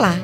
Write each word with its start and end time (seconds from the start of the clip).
Olá, 0.00 0.16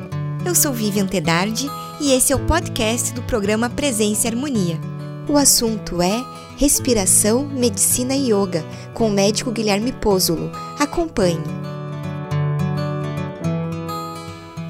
eu 0.47 0.55
sou 0.55 0.73
Vivian 0.73 1.07
Tedardi 1.07 1.69
e 2.01 2.11
esse 2.11 2.33
é 2.33 2.35
o 2.35 2.47
podcast 2.47 3.13
do 3.13 3.23
programa 3.23 3.69
Presença 3.69 4.27
e 4.27 4.31
Harmonia. 4.31 4.81
O 5.29 5.37
assunto 5.37 6.01
é 6.01 6.25
Respiração, 6.57 7.47
Medicina 7.47 8.15
e 8.15 8.33
Yoga, 8.33 8.65
com 8.95 9.09
o 9.09 9.13
médico 9.13 9.51
Guilherme 9.51 9.93
Pózulo. 9.93 10.51
Acompanhe. 10.81 11.43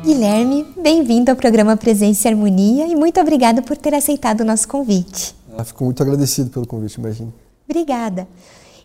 Guilherme, 0.03 0.67
bem-vindo 0.77 1.31
ao 1.31 1.37
programa 1.37 1.77
Presença 1.77 2.27
e 2.27 2.33
Harmonia 2.33 2.89
e 2.89 2.97
muito 2.97 3.21
obrigada 3.21 3.63
por 3.63 3.77
ter 3.77 3.95
aceitado 3.95 4.41
o 4.41 4.45
nosso 4.45 4.67
convite. 4.67 5.37
Ah, 5.57 5.63
fico 5.63 5.85
muito 5.85 6.03
agradecido 6.03 6.51
pelo 6.51 6.67
convite, 6.67 6.99
imagina. 6.99 7.33
Obrigada. 7.65 8.27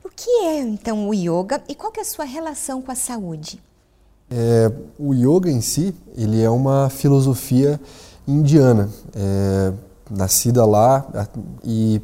O 0.06 0.10
que 0.16 0.30
é 0.30 0.60
então 0.60 1.10
o 1.10 1.16
yoga 1.16 1.64
e 1.68 1.74
qual 1.74 1.92
é 1.98 2.02
a 2.02 2.06
sua 2.06 2.26
relação 2.26 2.80
com 2.80 2.92
a 2.92 2.96
saúde? 2.96 3.60
É, 4.32 4.72
o 4.98 5.14
yoga 5.14 5.52
em 5.52 5.60
si, 5.60 5.94
ele 6.16 6.42
é 6.42 6.50
uma 6.50 6.90
filosofia 6.90 7.80
indiana, 8.26 8.88
é, 9.14 9.74
nascida 10.10 10.66
lá 10.66 11.06
e 11.66 12.02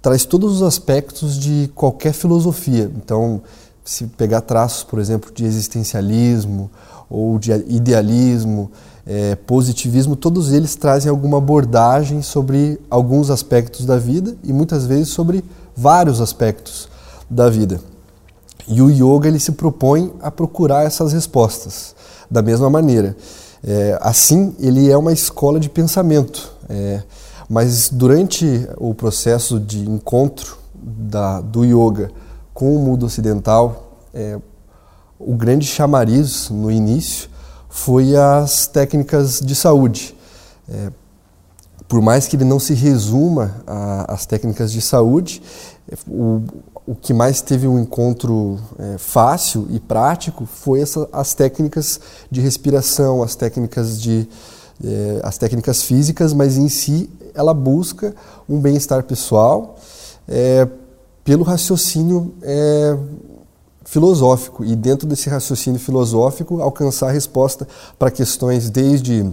traz 0.00 0.24
todos 0.24 0.56
os 0.56 0.62
aspectos 0.62 1.36
de 1.36 1.70
qualquer 1.74 2.12
filosofia. 2.12 2.90
Então, 2.96 3.42
se 3.84 4.04
pegar 4.06 4.42
traços, 4.42 4.84
por 4.84 5.00
exemplo, 5.00 5.32
de 5.32 5.44
existencialismo 5.44 6.70
ou 7.10 7.38
de 7.38 7.50
idealismo, 7.52 8.70
é, 9.06 9.34
positivismo, 9.34 10.14
todos 10.14 10.52
eles 10.52 10.76
trazem 10.76 11.10
alguma 11.10 11.38
abordagem 11.38 12.22
sobre 12.22 12.78
alguns 12.90 13.30
aspectos 13.30 13.86
da 13.86 13.98
vida 13.98 14.36
e 14.44 14.52
muitas 14.52 14.84
vezes 14.84 15.08
sobre 15.08 15.42
vários 15.74 16.20
aspectos 16.20 16.88
da 17.28 17.48
vida. 17.48 17.80
E 18.68 18.82
o 18.82 18.90
yoga 18.90 19.28
ele 19.28 19.40
se 19.40 19.52
propõe 19.52 20.12
a 20.20 20.30
procurar 20.30 20.84
essas 20.84 21.12
respostas 21.12 21.94
da 22.30 22.42
mesma 22.42 22.68
maneira. 22.68 23.16
É, 23.64 23.98
assim, 24.00 24.54
ele 24.60 24.90
é 24.90 24.96
uma 24.96 25.12
escola 25.12 25.58
de 25.58 25.68
pensamento, 25.68 26.52
é, 26.68 27.02
mas 27.48 27.88
durante 27.88 28.68
o 28.76 28.94
processo 28.94 29.58
de 29.58 29.80
encontro 29.80 30.58
da, 30.74 31.40
do 31.40 31.64
yoga 31.64 32.10
com 32.52 32.76
o 32.76 32.78
mundo 32.78 33.06
ocidental, 33.06 33.96
é, 34.14 34.38
o 35.18 35.34
grande 35.34 35.66
chamariz 35.66 36.50
no 36.50 36.70
início 36.70 37.28
foi 37.68 38.14
as 38.16 38.66
técnicas 38.66 39.40
de 39.40 39.54
saúde. 39.54 40.14
É, 40.68 40.92
por 41.88 42.02
mais 42.02 42.28
que 42.28 42.36
ele 42.36 42.44
não 42.44 42.60
se 42.60 42.74
resuma 42.74 43.56
às 44.06 44.26
técnicas 44.26 44.70
de 44.70 44.80
saúde, 44.82 45.42
o, 46.06 46.42
o 46.88 46.94
que 46.94 47.12
mais 47.12 47.42
teve 47.42 47.68
um 47.68 47.78
encontro 47.78 48.58
é, 48.78 48.96
fácil 48.96 49.66
e 49.68 49.78
prático 49.78 50.46
foi 50.46 50.80
essa, 50.80 51.06
as 51.12 51.34
técnicas 51.34 52.00
de 52.30 52.40
respiração, 52.40 53.22
as 53.22 53.34
técnicas 53.34 54.00
de 54.00 54.26
é, 54.82 55.20
as 55.22 55.36
técnicas 55.36 55.82
físicas, 55.82 56.32
mas 56.32 56.56
em 56.56 56.70
si 56.70 57.10
ela 57.34 57.52
busca 57.52 58.14
um 58.48 58.58
bem-estar 58.58 59.02
pessoal 59.02 59.76
é, 60.26 60.66
pelo 61.22 61.44
raciocínio 61.44 62.32
é, 62.40 62.96
filosófico. 63.84 64.64
E 64.64 64.74
dentro 64.74 65.06
desse 65.06 65.28
raciocínio 65.28 65.78
filosófico 65.78 66.62
alcançar 66.62 67.08
a 67.08 67.12
resposta 67.12 67.68
para 67.98 68.10
questões 68.10 68.70
desde 68.70 69.30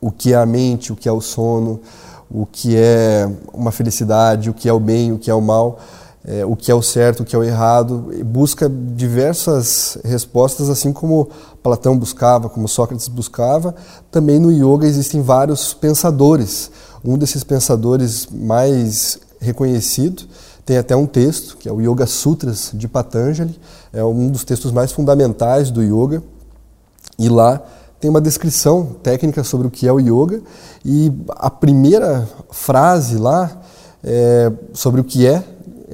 o 0.00 0.12
que 0.12 0.34
é 0.34 0.36
a 0.36 0.46
mente, 0.46 0.92
o 0.92 0.96
que 0.96 1.08
é 1.08 1.12
o 1.12 1.20
sono, 1.20 1.80
o 2.30 2.46
que 2.46 2.76
é 2.76 3.28
uma 3.52 3.72
felicidade, 3.72 4.48
o 4.48 4.54
que 4.54 4.68
é 4.68 4.72
o 4.72 4.78
bem, 4.78 5.10
o 5.10 5.18
que 5.18 5.28
é 5.28 5.34
o 5.34 5.40
mal, 5.40 5.80
é, 6.24 6.44
o 6.44 6.54
que 6.54 6.70
é 6.70 6.74
o 6.74 6.82
certo, 6.82 7.20
o 7.20 7.24
que 7.24 7.34
é 7.34 7.38
o 7.38 7.42
errado, 7.42 8.10
busca 8.24 8.68
diversas 8.68 9.98
respostas, 10.04 10.68
assim 10.68 10.92
como 10.92 11.28
Platão 11.62 11.98
buscava, 11.98 12.48
como 12.48 12.68
Sócrates 12.68 13.08
buscava. 13.08 13.74
Também 14.10 14.38
no 14.38 14.50
yoga 14.50 14.86
existem 14.86 15.22
vários 15.22 15.72
pensadores. 15.72 16.70
Um 17.04 17.16
desses 17.16 17.42
pensadores 17.42 18.28
mais 18.30 19.18
reconhecido 19.40 20.24
tem 20.64 20.76
até 20.76 20.94
um 20.94 21.06
texto, 21.06 21.56
que 21.56 21.68
é 21.68 21.72
o 21.72 21.80
Yoga 21.80 22.06
Sutras 22.06 22.70
de 22.74 22.86
Patanjali, 22.86 23.58
é 23.92 24.04
um 24.04 24.28
dos 24.28 24.44
textos 24.44 24.70
mais 24.70 24.92
fundamentais 24.92 25.70
do 25.70 25.82
yoga. 25.82 26.22
E 27.18 27.28
lá 27.28 27.60
tem 27.98 28.08
uma 28.08 28.20
descrição 28.20 28.96
técnica 29.02 29.42
sobre 29.42 29.66
o 29.66 29.70
que 29.70 29.88
é 29.88 29.92
o 29.92 29.98
yoga 29.98 30.40
e 30.84 31.12
a 31.30 31.50
primeira 31.50 32.28
frase 32.50 33.16
lá 33.16 33.50
é, 34.02 34.50
sobre 34.72 35.00
o 35.00 35.04
que 35.04 35.26
é, 35.26 35.32
é 35.34 35.44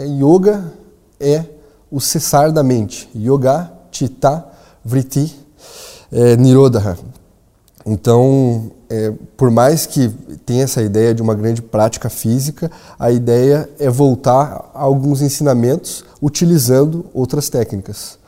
yoga 0.05 0.73
é 1.19 1.45
o 1.91 2.01
cessar 2.01 2.53
da 2.53 2.63
mente. 2.63 3.09
Yoga, 3.15 3.73
chitta, 3.91 4.45
vritti, 4.85 5.35
é, 6.13 6.37
nirodha. 6.37 6.99
Então, 7.85 8.73
é, 8.91 9.13
por 9.37 9.51
mais 9.51 9.87
que 9.87 10.09
tenha 10.45 10.65
essa 10.65 10.83
ideia 10.83 11.15
de 11.15 11.23
uma 11.23 11.35
grande 11.35 11.63
prática 11.63 12.09
física, 12.09 12.71
a 12.99 13.11
ideia 13.11 13.69
é 13.79 13.89
voltar 13.89 14.71
a 14.75 14.83
alguns 14.83 15.23
ensinamentos 15.23 16.05
utilizando 16.21 17.07
outras 17.15 17.49
técnicas. 17.49 18.19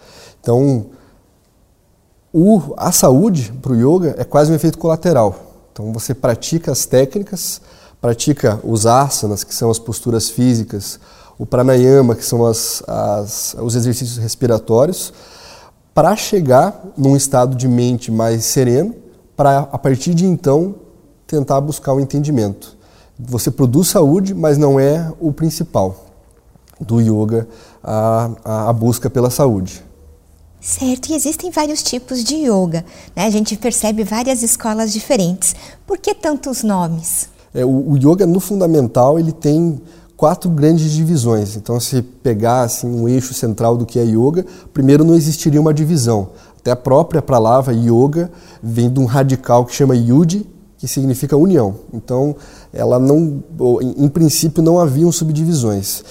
Então, 0.40 0.86
o, 2.32 2.74
a 2.76 2.92
saúde 2.92 3.52
para 3.62 3.72
o 3.72 3.76
yoga 3.76 4.14
é 4.18 4.24
quase 4.24 4.52
um 4.52 4.54
efeito 4.54 4.78
colateral. 4.78 5.48
Então 5.72 5.92
você 5.92 6.14
pratica 6.14 6.72
as 6.72 6.86
técnicas, 6.86 7.60
pratica 8.00 8.60
os 8.62 8.86
asanas, 8.86 9.44
que 9.44 9.54
são 9.54 9.70
as 9.70 9.78
posturas 9.78 10.28
físicas, 10.28 11.00
o 11.38 11.46
pranayama, 11.46 12.14
que 12.14 12.24
são 12.24 12.44
as, 12.44 12.82
as, 12.86 13.56
os 13.60 13.74
exercícios 13.74 14.18
respiratórios, 14.18 15.12
para 15.94 16.14
chegar 16.16 16.84
num 16.96 17.16
estado 17.16 17.56
de 17.56 17.68
mente 17.68 18.10
mais 18.10 18.44
sereno, 18.44 18.94
para 19.36 19.60
a 19.60 19.78
partir 19.78 20.14
de 20.14 20.26
então 20.26 20.74
tentar 21.26 21.60
buscar 21.60 21.92
o 21.92 22.00
entendimento. 22.00 22.76
Você 23.18 23.50
produz 23.50 23.88
saúde, 23.88 24.34
mas 24.34 24.58
não 24.58 24.78
é 24.78 25.12
o 25.20 25.32
principal 25.32 26.06
do 26.80 27.00
yoga, 27.00 27.48
a, 27.82 28.30
a, 28.44 28.70
a 28.70 28.72
busca 28.72 29.10
pela 29.10 29.30
saúde. 29.30 29.84
Certo, 30.60 31.10
e 31.10 31.14
existem 31.14 31.50
vários 31.50 31.82
tipos 31.82 32.22
de 32.24 32.34
yoga. 32.34 32.84
Né? 33.14 33.26
A 33.26 33.30
gente 33.30 33.56
percebe 33.56 34.02
várias 34.02 34.42
escolas 34.42 34.92
diferentes. 34.92 35.54
Por 35.86 35.98
que 35.98 36.14
tantos 36.14 36.62
nomes? 36.62 37.28
É, 37.54 37.64
o, 37.64 37.92
o, 37.92 37.96
yoga, 37.96 38.26
no 38.26 38.40
fundamental, 38.40 39.18
ele 39.18 39.32
tem 39.32 39.80
quatro 40.18 40.50
grandes 40.50 40.90
divisões. 40.90 41.56
Então, 41.56 41.78
se 41.78 42.02
pegar 42.02 42.62
assim, 42.62 42.88
um 42.88 43.08
eixo 43.08 43.32
central 43.32 43.76
do 43.76 43.86
que 43.86 44.00
é 44.00 44.04
yoga, 44.04 44.44
primeiro 44.74 45.04
não 45.04 45.14
existiria 45.14 45.60
uma 45.60 45.72
divisão. 45.72 46.30
Até 46.58 46.72
a 46.72 46.76
própria 46.76 47.22
palavra 47.22 47.72
yoga 47.72 48.28
vem 48.60 48.90
de 48.90 48.98
um 48.98 49.04
radical 49.04 49.64
que 49.64 49.72
chama 49.72 49.94
yudi, 49.94 50.44
que 50.76 50.88
significa 50.88 51.36
união. 51.36 51.76
Então, 51.94 52.34
ela 52.72 52.98
não, 52.98 53.44
em 53.96 54.08
princípio, 54.08 54.60
não 54.60 54.80
haviam 54.80 55.12
subdivisões. 55.12 56.02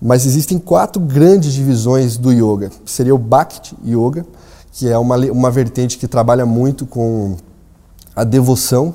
Mas 0.00 0.26
existem 0.26 0.58
quatro 0.58 1.00
grandes 1.00 1.54
divisões 1.54 2.18
do 2.18 2.30
yoga. 2.30 2.70
Seria 2.84 3.14
o 3.14 3.18
Bhakti 3.18 3.74
Yoga, 3.82 4.26
que 4.72 4.90
é 4.90 4.98
uma, 4.98 5.16
uma 5.16 5.50
vertente 5.50 5.96
que 5.96 6.06
trabalha 6.06 6.44
muito 6.44 6.84
com 6.84 7.36
a 8.14 8.24
devoção, 8.24 8.94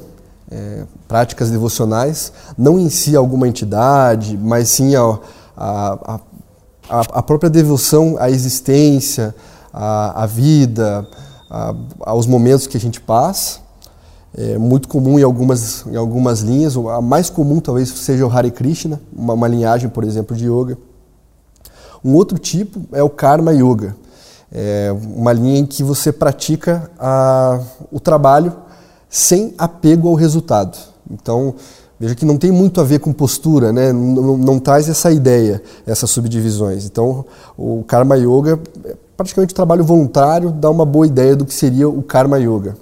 é, 0.51 0.83
práticas 1.07 1.49
devocionais, 1.49 2.33
não 2.57 2.79
em 2.79 2.89
si 2.89 3.15
alguma 3.15 3.47
entidade, 3.47 4.37
mas 4.37 4.69
sim 4.69 4.95
a, 4.95 5.19
a, 5.55 6.19
a, 6.89 7.01
a 7.13 7.23
própria 7.23 7.49
devoção 7.49 8.15
à 8.19 8.29
existência, 8.29 9.35
à, 9.71 10.23
à 10.23 10.25
vida, 10.25 11.07
a, 11.49 11.75
aos 12.01 12.25
momentos 12.25 12.67
que 12.67 12.77
a 12.77 12.79
gente 12.79 12.99
passa. 12.99 13.59
É 14.35 14.57
muito 14.57 14.87
comum 14.87 15.17
em 15.17 15.23
algumas, 15.23 15.85
em 15.87 15.95
algumas 15.95 16.41
linhas, 16.41 16.77
a 16.77 17.01
mais 17.01 17.29
comum 17.29 17.59
talvez 17.59 17.89
seja 17.89 18.25
o 18.25 18.31
Hare 18.31 18.51
Krishna, 18.51 19.01
uma, 19.11 19.33
uma 19.33 19.47
linhagem, 19.47 19.89
por 19.89 20.03
exemplo, 20.03 20.35
de 20.35 20.45
yoga. 20.45 20.77
Um 22.03 22.13
outro 22.13 22.37
tipo 22.37 22.81
é 22.91 23.03
o 23.03 23.09
Karma 23.09 23.51
Yoga, 23.53 23.95
é 24.51 24.95
uma 25.15 25.33
linha 25.33 25.59
em 25.59 25.65
que 25.65 25.83
você 25.83 26.11
pratica 26.11 26.89
a, 26.97 27.59
o 27.91 27.99
trabalho 27.99 28.55
sem 29.09 29.53
apego 29.57 30.07
ao 30.07 30.13
resultado. 30.13 30.77
Então, 31.09 31.55
veja 31.99 32.13
que 32.13 32.25
não 32.25 32.37
tem 32.37 32.51
muito 32.51 32.79
a 32.79 32.83
ver 32.83 32.99
com 32.99 33.11
postura, 33.11 33.73
né? 33.73 33.91
não, 33.91 34.37
não, 34.37 34.59
traz 34.59 34.87
essa 34.87 35.11
ideia, 35.11 35.61
essas 35.85 36.09
subdivisões. 36.11 36.85
Então, 36.85 37.25
o 37.57 37.83
Karma 37.87 38.15
Yoga 38.15 38.59
é 38.85 38.95
praticamente 39.17 39.53
trabalho 39.53 39.83
voluntário, 39.83 40.51
dá 40.51 40.69
uma 40.69 40.85
boa 40.85 41.07
ideia 41.07 41.35
do 41.35 41.45
que 41.45 41.53
seria 41.53 41.89
o 41.89 42.01
Karma 42.03 42.37
Yoga. 42.37 42.77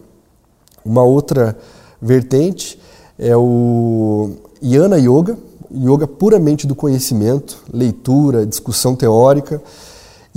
Uma 0.86 1.04
outra 1.04 1.58
vertente 2.02 2.80
é 3.18 3.36
o 3.36 4.32
Yana 4.62 4.98
Yoga, 4.98 5.38
yoga 5.74 6.08
puramente 6.08 6.66
do 6.68 6.76
conhecimento, 6.76 7.64
leitura, 7.74 8.46
discussão 8.46 8.96
teórica. 8.96 9.62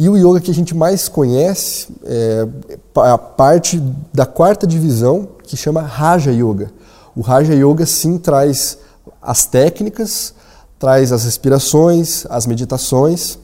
E 0.00 0.08
o 0.08 0.16
yoga 0.16 0.40
que 0.40 0.50
a 0.50 0.54
gente 0.54 0.74
mais 0.74 1.10
conhece 1.10 1.88
é 2.06 2.48
a 2.96 3.18
parte 3.18 3.78
da 4.10 4.24
quarta 4.24 4.66
divisão, 4.66 5.28
que 5.42 5.58
chama 5.58 5.82
Raja 5.82 6.32
Yoga. 6.32 6.72
O 7.14 7.20
Raja 7.20 7.52
Yoga 7.52 7.84
sim 7.84 8.16
traz 8.16 8.78
as 9.20 9.44
técnicas, 9.44 10.32
traz 10.78 11.12
as 11.12 11.24
respirações, 11.24 12.24
as 12.30 12.46
meditações, 12.46 13.38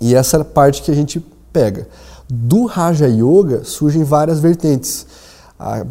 e 0.00 0.14
essa 0.14 0.38
é 0.38 0.40
a 0.40 0.44
parte 0.44 0.80
que 0.80 0.90
a 0.90 0.94
gente 0.94 1.22
pega. 1.52 1.86
Do 2.30 2.64
Raja 2.64 3.06
Yoga 3.06 3.62
surgem 3.62 4.04
várias 4.04 4.40
vertentes. 4.40 5.06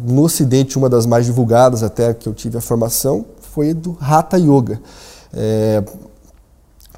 No 0.08 0.24
Ocidente, 0.24 0.76
uma 0.76 0.88
das 0.88 1.06
mais 1.06 1.24
divulgadas 1.24 1.84
até 1.84 2.12
que 2.12 2.28
eu 2.28 2.34
tive 2.34 2.58
a 2.58 2.60
formação 2.60 3.24
foi 3.52 3.72
do 3.72 3.96
Hatha 4.00 4.38
Yoga. 4.38 4.80
É, 5.32 5.84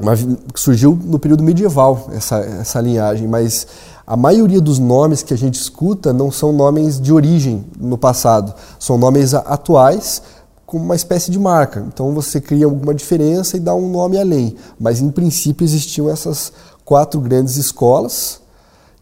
uma, 0.00 0.12
surgiu 0.54 0.98
no 1.04 1.18
período 1.18 1.42
medieval 1.42 2.10
essa, 2.12 2.36
essa 2.38 2.80
linhagem, 2.80 3.26
mas 3.26 3.66
a 4.06 4.16
maioria 4.16 4.60
dos 4.60 4.78
nomes 4.78 5.22
que 5.22 5.32
a 5.32 5.38
gente 5.38 5.54
escuta 5.54 6.12
não 6.12 6.30
são 6.30 6.52
nomes 6.52 7.00
de 7.00 7.12
origem 7.12 7.64
no 7.78 7.96
passado, 7.96 8.54
são 8.78 8.98
nomes 8.98 9.34
atuais 9.34 10.22
como 10.66 10.84
uma 10.84 10.96
espécie 10.96 11.30
de 11.30 11.38
marca. 11.38 11.84
Então 11.88 12.12
você 12.12 12.40
cria 12.40 12.66
alguma 12.66 12.94
diferença 12.94 13.56
e 13.56 13.60
dá 13.60 13.74
um 13.74 13.90
nome 13.90 14.18
além, 14.18 14.56
mas 14.78 15.00
em 15.00 15.10
princípio 15.10 15.64
existiam 15.64 16.10
essas 16.10 16.52
quatro 16.84 17.20
grandes 17.20 17.56
escolas 17.56 18.40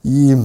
e 0.05 0.37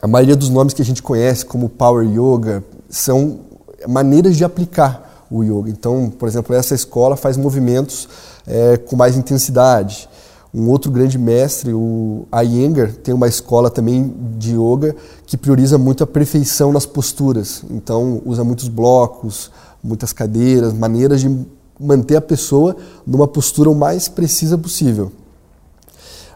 a 0.00 0.06
maioria 0.06 0.36
dos 0.36 0.48
nomes 0.48 0.72
que 0.72 0.82
a 0.82 0.84
gente 0.84 1.02
conhece 1.02 1.44
como 1.44 1.68
Power 1.68 2.06
Yoga 2.08 2.64
são 2.88 3.40
maneiras 3.88 4.36
de 4.36 4.44
aplicar 4.44 5.26
o 5.30 5.42
yoga. 5.42 5.70
Então, 5.70 6.10
por 6.10 6.28
exemplo, 6.28 6.54
essa 6.54 6.74
escola 6.74 7.16
faz 7.16 7.36
movimentos 7.36 8.08
é, 8.46 8.76
com 8.76 8.96
mais 8.96 9.16
intensidade. 9.16 10.08
Um 10.54 10.70
outro 10.70 10.90
grande 10.90 11.18
mestre, 11.18 11.74
o 11.74 12.26
Iyengar, 12.32 12.92
tem 12.92 13.12
uma 13.12 13.28
escola 13.28 13.68
também 13.68 14.14
de 14.38 14.52
yoga 14.52 14.96
que 15.26 15.36
prioriza 15.36 15.76
muito 15.76 16.02
a 16.02 16.06
perfeição 16.06 16.72
nas 16.72 16.86
posturas. 16.86 17.62
Então, 17.70 18.22
usa 18.24 18.42
muitos 18.42 18.68
blocos, 18.68 19.50
muitas 19.82 20.12
cadeiras, 20.12 20.72
maneiras 20.72 21.20
de 21.20 21.46
manter 21.78 22.16
a 22.16 22.22
pessoa 22.22 22.74
numa 23.06 23.28
postura 23.28 23.68
o 23.68 23.74
mais 23.74 24.08
precisa 24.08 24.56
possível. 24.56 25.12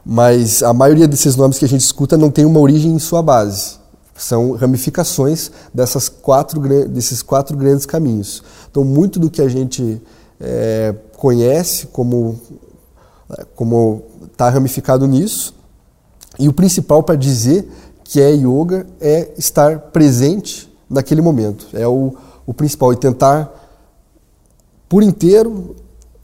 Mas 0.04 0.62
a 0.62 0.72
maioria 0.72 1.08
desses 1.08 1.36
nomes 1.36 1.58
que 1.58 1.64
a 1.64 1.68
gente 1.68 1.82
escuta 1.82 2.16
não 2.16 2.30
tem 2.30 2.44
uma 2.44 2.60
origem 2.60 2.92
em 2.92 2.98
sua 2.98 3.22
base. 3.22 3.78
São 4.14 4.52
ramificações 4.52 5.50
dessas 5.72 6.10
quatro, 6.10 6.60
desses 6.88 7.22
quatro 7.22 7.56
grandes 7.56 7.86
caminhos. 7.86 8.42
Então, 8.70 8.84
muito 8.84 9.18
do 9.18 9.30
que 9.30 9.40
a 9.40 9.48
gente 9.48 10.00
é, 10.38 10.94
conhece 11.20 11.86
como 11.88 12.40
como 13.54 14.02
está 14.32 14.48
ramificado 14.48 15.06
nisso. 15.06 15.54
E 16.38 16.48
o 16.48 16.52
principal 16.52 17.02
para 17.02 17.14
dizer 17.14 17.70
que 18.02 18.20
é 18.20 18.32
yoga 18.32 18.86
é 19.00 19.30
estar 19.36 19.78
presente 19.78 20.72
naquele 20.88 21.20
momento. 21.20 21.66
É 21.74 21.86
o, 21.86 22.14
o 22.46 22.54
principal. 22.54 22.92
E 22.92 22.96
tentar 22.96 23.52
por 24.88 25.02
inteiro, 25.02 25.76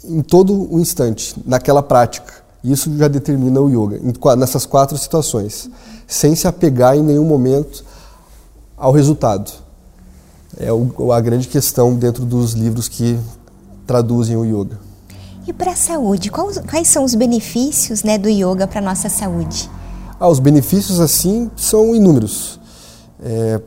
em 0.04 0.22
todo 0.22 0.75
o 0.75 0.81
instante, 0.81 1.37
naquela 1.46 1.82
prática. 1.82 2.44
Isso 2.64 2.96
já 2.96 3.06
determina 3.06 3.60
o 3.60 3.69
yoga, 3.69 4.00
nessas 4.34 4.66
quatro 4.66 4.99
situações. 4.99 5.70
Sem 6.08 6.34
se 6.34 6.49
apegar 6.49 6.96
em 6.96 7.02
nenhum 7.02 7.25
momento 7.25 7.84
ao 8.76 8.90
resultado. 8.90 9.52
É 10.58 10.72
o, 10.72 11.12
a 11.12 11.20
grande 11.20 11.46
questão 11.46 11.94
dentro 11.94 12.25
dos 12.25 12.54
livros 12.54 12.88
que 12.88 13.19
traduzem 13.87 14.37
o 14.37 14.44
yoga. 14.44 14.86
E 15.46 15.52
para 15.52 15.72
a 15.72 15.76
saúde, 15.76 16.31
quais, 16.31 16.58
quais, 16.58 16.88
são 16.88 17.04
os 17.04 17.14
benefícios 17.14 18.02
né, 18.02 18.19
do 18.19 18.28
yoga 18.28 18.66
para 18.66 18.81
a 18.81 18.82
nossa 18.82 19.08
saúde? 19.08 19.70
Ah, 20.19 20.28
os 20.28 20.40
benefícios, 20.40 20.98
assim, 20.98 21.50
são 21.56 21.94
inúmeros. 21.94 22.58
É, 23.22 23.60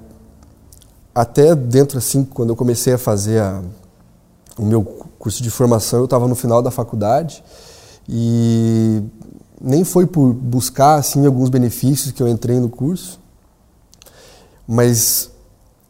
até 1.15 1.55
dentro, 1.55 1.97
assim, 1.97 2.25
quando 2.25 2.49
eu 2.49 2.55
comecei 2.55 2.93
a 2.93 2.97
fazer 2.97 3.41
a, 3.41 3.61
o 4.57 4.65
meu 4.65 4.83
curso 5.17 5.41
de 5.41 5.49
formação, 5.49 5.99
eu 5.99 6.05
estava 6.05 6.27
no 6.27 6.35
final 6.35 6.61
da 6.61 6.69
faculdade 6.69 7.43
e 8.07 9.01
nem 9.61 9.83
foi 9.83 10.05
por 10.05 10.33
buscar, 10.33 10.95
assim, 10.95 11.25
alguns 11.25 11.49
benefícios 11.49 12.11
que 12.11 12.21
eu 12.21 12.27
entrei 12.27 12.59
no 12.59 12.69
curso, 12.69 13.19
mas 14.67 15.29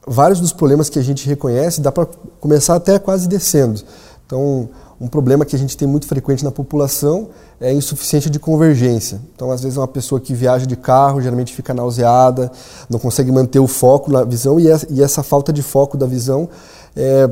vários 0.06 0.40
dos 0.40 0.54
problemas 0.54 0.90
que 0.90 1.00
a 1.00 1.04
gente 1.04 1.28
reconhece 1.28 1.82
dá 1.82 1.92
para 1.92 2.06
começar 2.40 2.76
até 2.76 3.00
quase 3.00 3.28
descendo. 3.28 3.82
Então, 4.26 4.70
um 5.00 5.08
problema 5.08 5.46
que 5.46 5.56
a 5.56 5.60
gente 5.60 5.78
tem 5.78 5.88
muito 5.88 6.06
frequente 6.06 6.44
na 6.44 6.52
população 6.52 7.30
é 7.60 7.72
insuficiência 7.72 8.30
de 8.30 8.38
convergência. 8.38 9.22
Então, 9.34 9.50
às 9.50 9.62
vezes, 9.62 9.78
uma 9.78 9.88
pessoa 9.88 10.20
que 10.20 10.34
viaja 10.34 10.66
de 10.66 10.76
carro 10.76 11.22
geralmente 11.22 11.54
fica 11.54 11.74
nauseada, 11.74 12.52
não 12.90 13.00
consegue 13.00 13.32
manter 13.32 13.60
o 13.60 13.68
foco 13.68 14.12
na 14.12 14.24
visão, 14.24 14.60
e 14.60 15.02
essa 15.02 15.24
falta 15.24 15.54
de 15.54 15.62
foco 15.62 15.96
da 15.96 16.06
visão 16.06 16.50
é, 16.96 17.30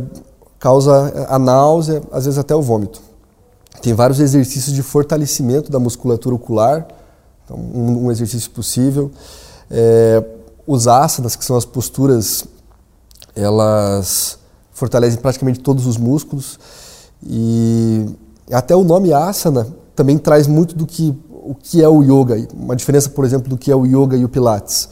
causa 0.57 1.27
a 1.27 1.37
náusea, 1.37 2.01
às 2.11 2.23
vezes 2.23 2.37
até 2.37 2.55
o 2.55 2.61
vômito. 2.61 3.01
Tem 3.81 3.93
vários 3.93 4.19
exercícios 4.21 4.73
de 4.73 4.81
fortalecimento 4.81 5.69
da 5.69 5.79
musculatura 5.79 6.35
ocular, 6.35 6.87
então, 7.43 7.57
um, 7.57 8.05
um 8.05 8.11
exercício 8.11 8.49
possível. 8.51 9.11
É, 9.69 10.23
os 10.65 10.87
asanas, 10.87 11.35
que 11.35 11.43
são 11.43 11.57
as 11.57 11.65
posturas, 11.65 12.45
elas 13.35 14.39
fortalecem 14.71 15.19
praticamente 15.19 15.59
todos 15.59 15.85
os 15.85 15.97
músculos. 15.97 16.59
E 17.23 18.05
até 18.51 18.75
o 18.75 18.83
nome 18.83 19.13
asana 19.13 19.67
também 19.95 20.17
traz 20.17 20.47
muito 20.47 20.75
do 20.75 20.85
que 20.85 21.15
o 21.29 21.55
que 21.55 21.81
é 21.81 21.87
o 21.87 22.03
yoga, 22.03 22.45
uma 22.53 22.75
diferença, 22.75 23.09
por 23.09 23.23
exemplo, 23.23 23.49
do 23.49 23.57
que 23.57 23.71
é 23.71 23.75
o 23.75 23.85
yoga 23.85 24.17
e 24.17 24.25
o 24.25 24.29
pilates. 24.29 24.89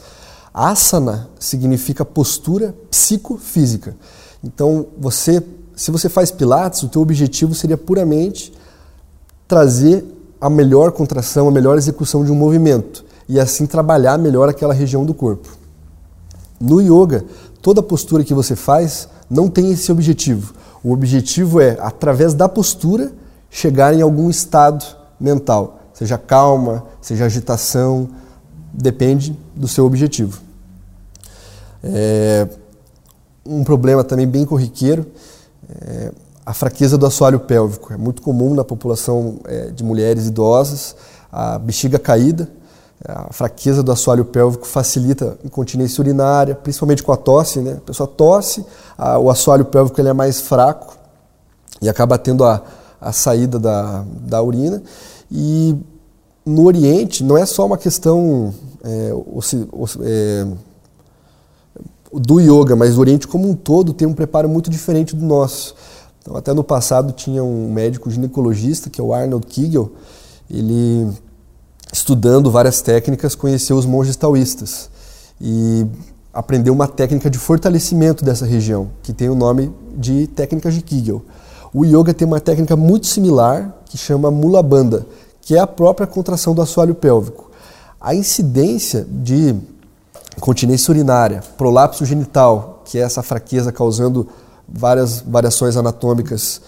Asana 0.54 1.28
significa 1.38 2.02
postura 2.02 2.74
psicofísica. 2.90 3.94
Então, 4.42 4.86
você, 4.98 5.42
se 5.74 5.90
você 5.90 6.08
faz 6.08 6.30
pilates, 6.30 6.82
o 6.82 6.88
teu 6.88 7.02
objetivo 7.02 7.54
seria 7.54 7.76
puramente 7.76 8.54
trazer 9.46 10.02
a 10.40 10.48
melhor 10.48 10.92
contração, 10.92 11.46
a 11.46 11.50
melhor 11.50 11.76
execução 11.76 12.24
de 12.24 12.32
um 12.32 12.34
movimento 12.34 13.04
e 13.28 13.38
assim 13.38 13.66
trabalhar 13.66 14.16
melhor 14.16 14.48
aquela 14.48 14.72
região 14.72 15.04
do 15.04 15.12
corpo. 15.12 15.48
No 16.58 16.80
yoga, 16.80 17.22
toda 17.60 17.82
postura 17.82 18.24
que 18.24 18.32
você 18.32 18.56
faz 18.56 19.08
não 19.28 19.50
tem 19.50 19.72
esse 19.72 19.92
objetivo. 19.92 20.54
O 20.86 20.92
objetivo 20.92 21.60
é, 21.60 21.76
através 21.80 22.32
da 22.32 22.48
postura, 22.48 23.10
chegar 23.50 23.92
em 23.92 24.02
algum 24.02 24.30
estado 24.30 24.84
mental, 25.18 25.80
seja 25.92 26.16
calma, 26.16 26.84
seja 27.00 27.24
agitação, 27.24 28.08
depende 28.72 29.36
do 29.52 29.66
seu 29.66 29.84
objetivo. 29.84 30.40
É, 31.82 32.46
um 33.44 33.64
problema 33.64 34.04
também 34.04 34.28
bem 34.28 34.46
corriqueiro 34.46 35.04
é 35.68 36.12
a 36.46 36.54
fraqueza 36.54 36.96
do 36.96 37.04
assoalho 37.04 37.40
pélvico. 37.40 37.92
É 37.92 37.96
muito 37.96 38.22
comum 38.22 38.54
na 38.54 38.62
população 38.62 39.40
é, 39.44 39.70
de 39.72 39.82
mulheres 39.82 40.28
idosas 40.28 40.94
a 41.32 41.58
bexiga 41.58 41.98
caída. 41.98 42.48
A 43.04 43.32
fraqueza 43.32 43.82
do 43.82 43.92
assoalho 43.92 44.24
pélvico 44.24 44.66
facilita 44.66 45.38
incontinência 45.44 46.00
urinária, 46.00 46.54
principalmente 46.54 47.02
com 47.02 47.12
a 47.12 47.16
tosse. 47.16 47.60
Né? 47.60 47.74
A 47.74 47.80
pessoa 47.80 48.06
tosse, 48.06 48.64
a, 48.96 49.18
o 49.18 49.30
assoalho 49.30 49.64
pélvico 49.64 50.00
ele 50.00 50.08
é 50.08 50.12
mais 50.12 50.40
fraco 50.40 50.96
e 51.80 51.88
acaba 51.88 52.16
tendo 52.18 52.42
a, 52.44 52.62
a 53.00 53.12
saída 53.12 53.58
da, 53.58 54.04
da 54.22 54.42
urina. 54.42 54.82
E 55.30 55.76
no 56.44 56.64
Oriente 56.64 57.22
não 57.22 57.36
é 57.36 57.44
só 57.44 57.66
uma 57.66 57.76
questão 57.76 58.54
é, 58.82 59.12
é, 60.02 60.46
do 62.12 62.40
yoga, 62.40 62.74
mas 62.76 62.96
o 62.96 63.00
Oriente 63.00 63.28
como 63.28 63.48
um 63.48 63.54
todo 63.54 63.92
tem 63.92 64.06
um 64.08 64.14
preparo 64.14 64.48
muito 64.48 64.70
diferente 64.70 65.14
do 65.14 65.24
nosso. 65.24 65.74
Então, 66.22 66.36
até 66.36 66.52
no 66.52 66.64
passado 66.64 67.12
tinha 67.12 67.44
um 67.44 67.70
médico 67.70 68.10
ginecologista, 68.10 68.88
que 68.88 69.00
é 69.00 69.04
o 69.04 69.12
Arnold 69.12 69.46
Kegel, 69.46 69.92
ele 70.50 71.08
estudando 71.96 72.50
várias 72.50 72.82
técnicas, 72.82 73.34
conheceu 73.34 73.74
os 73.74 73.86
monges 73.86 74.16
taoístas 74.16 74.90
e 75.40 75.86
aprendeu 76.32 76.74
uma 76.74 76.86
técnica 76.86 77.30
de 77.30 77.38
fortalecimento 77.38 78.22
dessa 78.22 78.44
região, 78.44 78.90
que 79.02 79.14
tem 79.14 79.30
o 79.30 79.34
nome 79.34 79.74
de 79.96 80.26
técnica 80.26 80.70
de 80.70 80.82
Kegel. 80.82 81.22
O 81.72 81.86
yoga 81.86 82.12
tem 82.12 82.28
uma 82.28 82.38
técnica 82.38 82.76
muito 82.76 83.06
similar, 83.06 83.74
que 83.86 83.96
chama 83.96 84.30
Mula 84.30 84.62
Bandha, 84.62 85.06
que 85.40 85.56
é 85.56 85.58
a 85.58 85.66
própria 85.66 86.06
contração 86.06 86.54
do 86.54 86.60
assoalho 86.60 86.94
pélvico. 86.94 87.50
A 87.98 88.14
incidência 88.14 89.06
de 89.08 89.56
continência 90.38 90.92
urinária, 90.92 91.42
prolapso 91.56 92.04
genital, 92.04 92.82
que 92.84 92.98
é 92.98 93.00
essa 93.00 93.22
fraqueza 93.22 93.72
causando 93.72 94.28
várias 94.68 95.22
variações 95.22 95.78
anatômicas, 95.78 96.60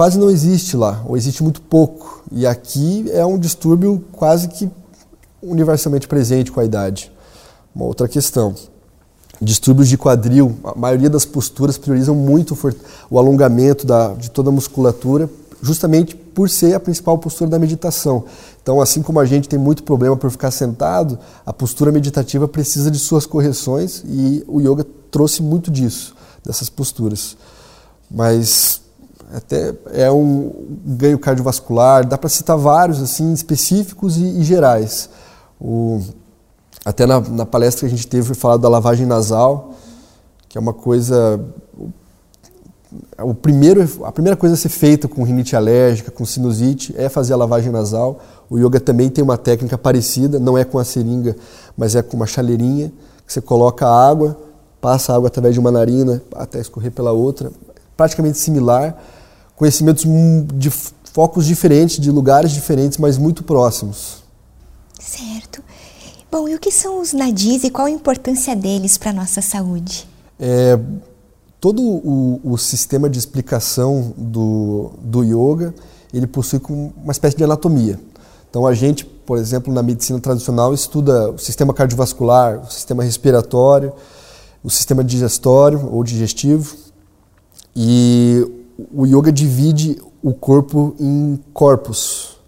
quase 0.00 0.18
não 0.18 0.30
existe 0.30 0.78
lá, 0.78 1.04
ou 1.06 1.14
existe 1.14 1.42
muito 1.42 1.60
pouco. 1.60 2.24
E 2.32 2.46
aqui 2.46 3.04
é 3.10 3.22
um 3.26 3.38
distúrbio 3.38 4.02
quase 4.12 4.48
que 4.48 4.70
universalmente 5.42 6.08
presente 6.08 6.50
com 6.50 6.58
a 6.58 6.64
idade. 6.64 7.12
Uma 7.74 7.84
outra 7.84 8.08
questão. 8.08 8.54
Distúrbios 9.42 9.90
de 9.90 9.98
quadril, 9.98 10.56
a 10.64 10.74
maioria 10.74 11.10
das 11.10 11.26
posturas 11.26 11.76
priorizam 11.76 12.14
muito 12.14 12.56
o 13.10 13.18
alongamento 13.18 13.86
da, 13.86 14.14
de 14.14 14.30
toda 14.30 14.48
a 14.48 14.52
musculatura, 14.52 15.28
justamente 15.60 16.16
por 16.16 16.48
ser 16.48 16.72
a 16.72 16.80
principal 16.80 17.18
postura 17.18 17.50
da 17.50 17.58
meditação. 17.58 18.24
Então, 18.62 18.80
assim 18.80 19.02
como 19.02 19.20
a 19.20 19.26
gente 19.26 19.50
tem 19.50 19.58
muito 19.58 19.82
problema 19.82 20.16
por 20.16 20.30
ficar 20.30 20.50
sentado, 20.50 21.18
a 21.44 21.52
postura 21.52 21.92
meditativa 21.92 22.48
precisa 22.48 22.90
de 22.90 22.98
suas 22.98 23.26
correções 23.26 24.02
e 24.08 24.42
o 24.48 24.62
yoga 24.62 24.86
trouxe 25.10 25.42
muito 25.42 25.70
disso, 25.70 26.16
dessas 26.42 26.70
posturas. 26.70 27.36
Mas 28.10 28.80
até 29.32 29.74
é 29.92 30.10
um 30.10 30.52
ganho 30.84 31.18
cardiovascular, 31.18 32.06
dá 32.06 32.18
para 32.18 32.28
citar 32.28 32.56
vários 32.56 33.00
assim 33.00 33.32
específicos 33.32 34.16
e, 34.16 34.24
e 34.40 34.44
gerais. 34.44 35.08
O, 35.60 36.00
até 36.84 37.06
na, 37.06 37.20
na, 37.20 37.46
palestra 37.46 37.80
que 37.80 37.86
a 37.86 37.96
gente 37.96 38.06
teve 38.06 38.26
foi 38.26 38.34
falado 38.34 38.60
da 38.60 38.68
lavagem 38.68 39.06
nasal, 39.06 39.72
que 40.48 40.58
é 40.58 40.60
uma 40.60 40.72
coisa 40.72 41.40
o 43.18 43.34
primeiro, 43.34 43.88
a 44.04 44.10
primeira 44.10 44.36
coisa 44.36 44.54
a 44.54 44.58
ser 44.58 44.68
feita 44.68 45.06
com 45.06 45.22
rinite 45.22 45.54
alérgica, 45.54 46.10
com 46.10 46.24
sinusite, 46.24 46.92
é 46.96 47.08
fazer 47.08 47.32
a 47.32 47.36
lavagem 47.36 47.70
nasal. 47.70 48.18
O 48.48 48.58
yoga 48.58 48.80
também 48.80 49.08
tem 49.08 49.22
uma 49.22 49.38
técnica 49.38 49.78
parecida, 49.78 50.40
não 50.40 50.58
é 50.58 50.64
com 50.64 50.78
a 50.78 50.84
seringa, 50.84 51.36
mas 51.76 51.94
é 51.94 52.02
com 52.02 52.16
uma 52.16 52.26
chaleirinha, 52.26 52.92
que 53.24 53.32
você 53.32 53.40
coloca 53.40 53.86
água, 53.86 54.36
passa 54.80 55.12
a 55.12 55.16
água 55.16 55.28
através 55.28 55.54
de 55.54 55.60
uma 55.60 55.70
narina 55.70 56.20
até 56.34 56.58
escorrer 56.58 56.90
pela 56.90 57.12
outra, 57.12 57.52
praticamente 57.96 58.38
similar, 58.38 58.96
conhecimentos 59.60 60.06
de 60.54 60.70
focos 60.70 61.44
diferentes, 61.44 62.00
de 62.00 62.10
lugares 62.10 62.50
diferentes, 62.50 62.96
mas 62.96 63.18
muito 63.18 63.44
próximos. 63.44 64.24
Certo. 64.98 65.62
Bom, 66.32 66.48
e 66.48 66.54
o 66.54 66.58
que 66.58 66.72
são 66.72 66.98
os 66.98 67.12
nadis 67.12 67.62
e 67.62 67.68
qual 67.68 67.86
a 67.86 67.90
importância 67.90 68.56
deles 68.56 68.96
para 68.96 69.10
a 69.10 69.12
nossa 69.12 69.42
saúde? 69.42 70.08
É, 70.38 70.80
todo 71.60 71.82
o, 71.82 72.40
o, 72.42 72.56
sistema 72.56 73.10
de 73.10 73.18
explicação 73.18 74.14
do, 74.16 74.92
do 75.02 75.22
yoga, 75.22 75.74
ele 76.14 76.26
possui 76.26 76.58
uma 76.96 77.12
espécie 77.12 77.36
de 77.36 77.44
anatomia. 77.44 78.00
Então 78.48 78.66
a 78.66 78.72
gente, 78.72 79.04
por 79.04 79.36
exemplo, 79.36 79.70
na 79.70 79.82
medicina 79.82 80.18
tradicional 80.18 80.72
estuda 80.72 81.32
o 81.32 81.38
sistema 81.38 81.74
cardiovascular, 81.74 82.62
o 82.62 82.70
sistema 82.70 83.04
respiratório, 83.04 83.92
o 84.64 84.70
sistema 84.70 85.04
digestório 85.04 85.86
ou 85.92 86.02
digestivo. 86.02 86.74
E 87.76 88.59
o 88.92 89.06
yoga 89.06 89.32
divide 89.32 90.00
o 90.22 90.32
corpo 90.32 90.94
em 90.98 91.38
corpos. 91.52 92.38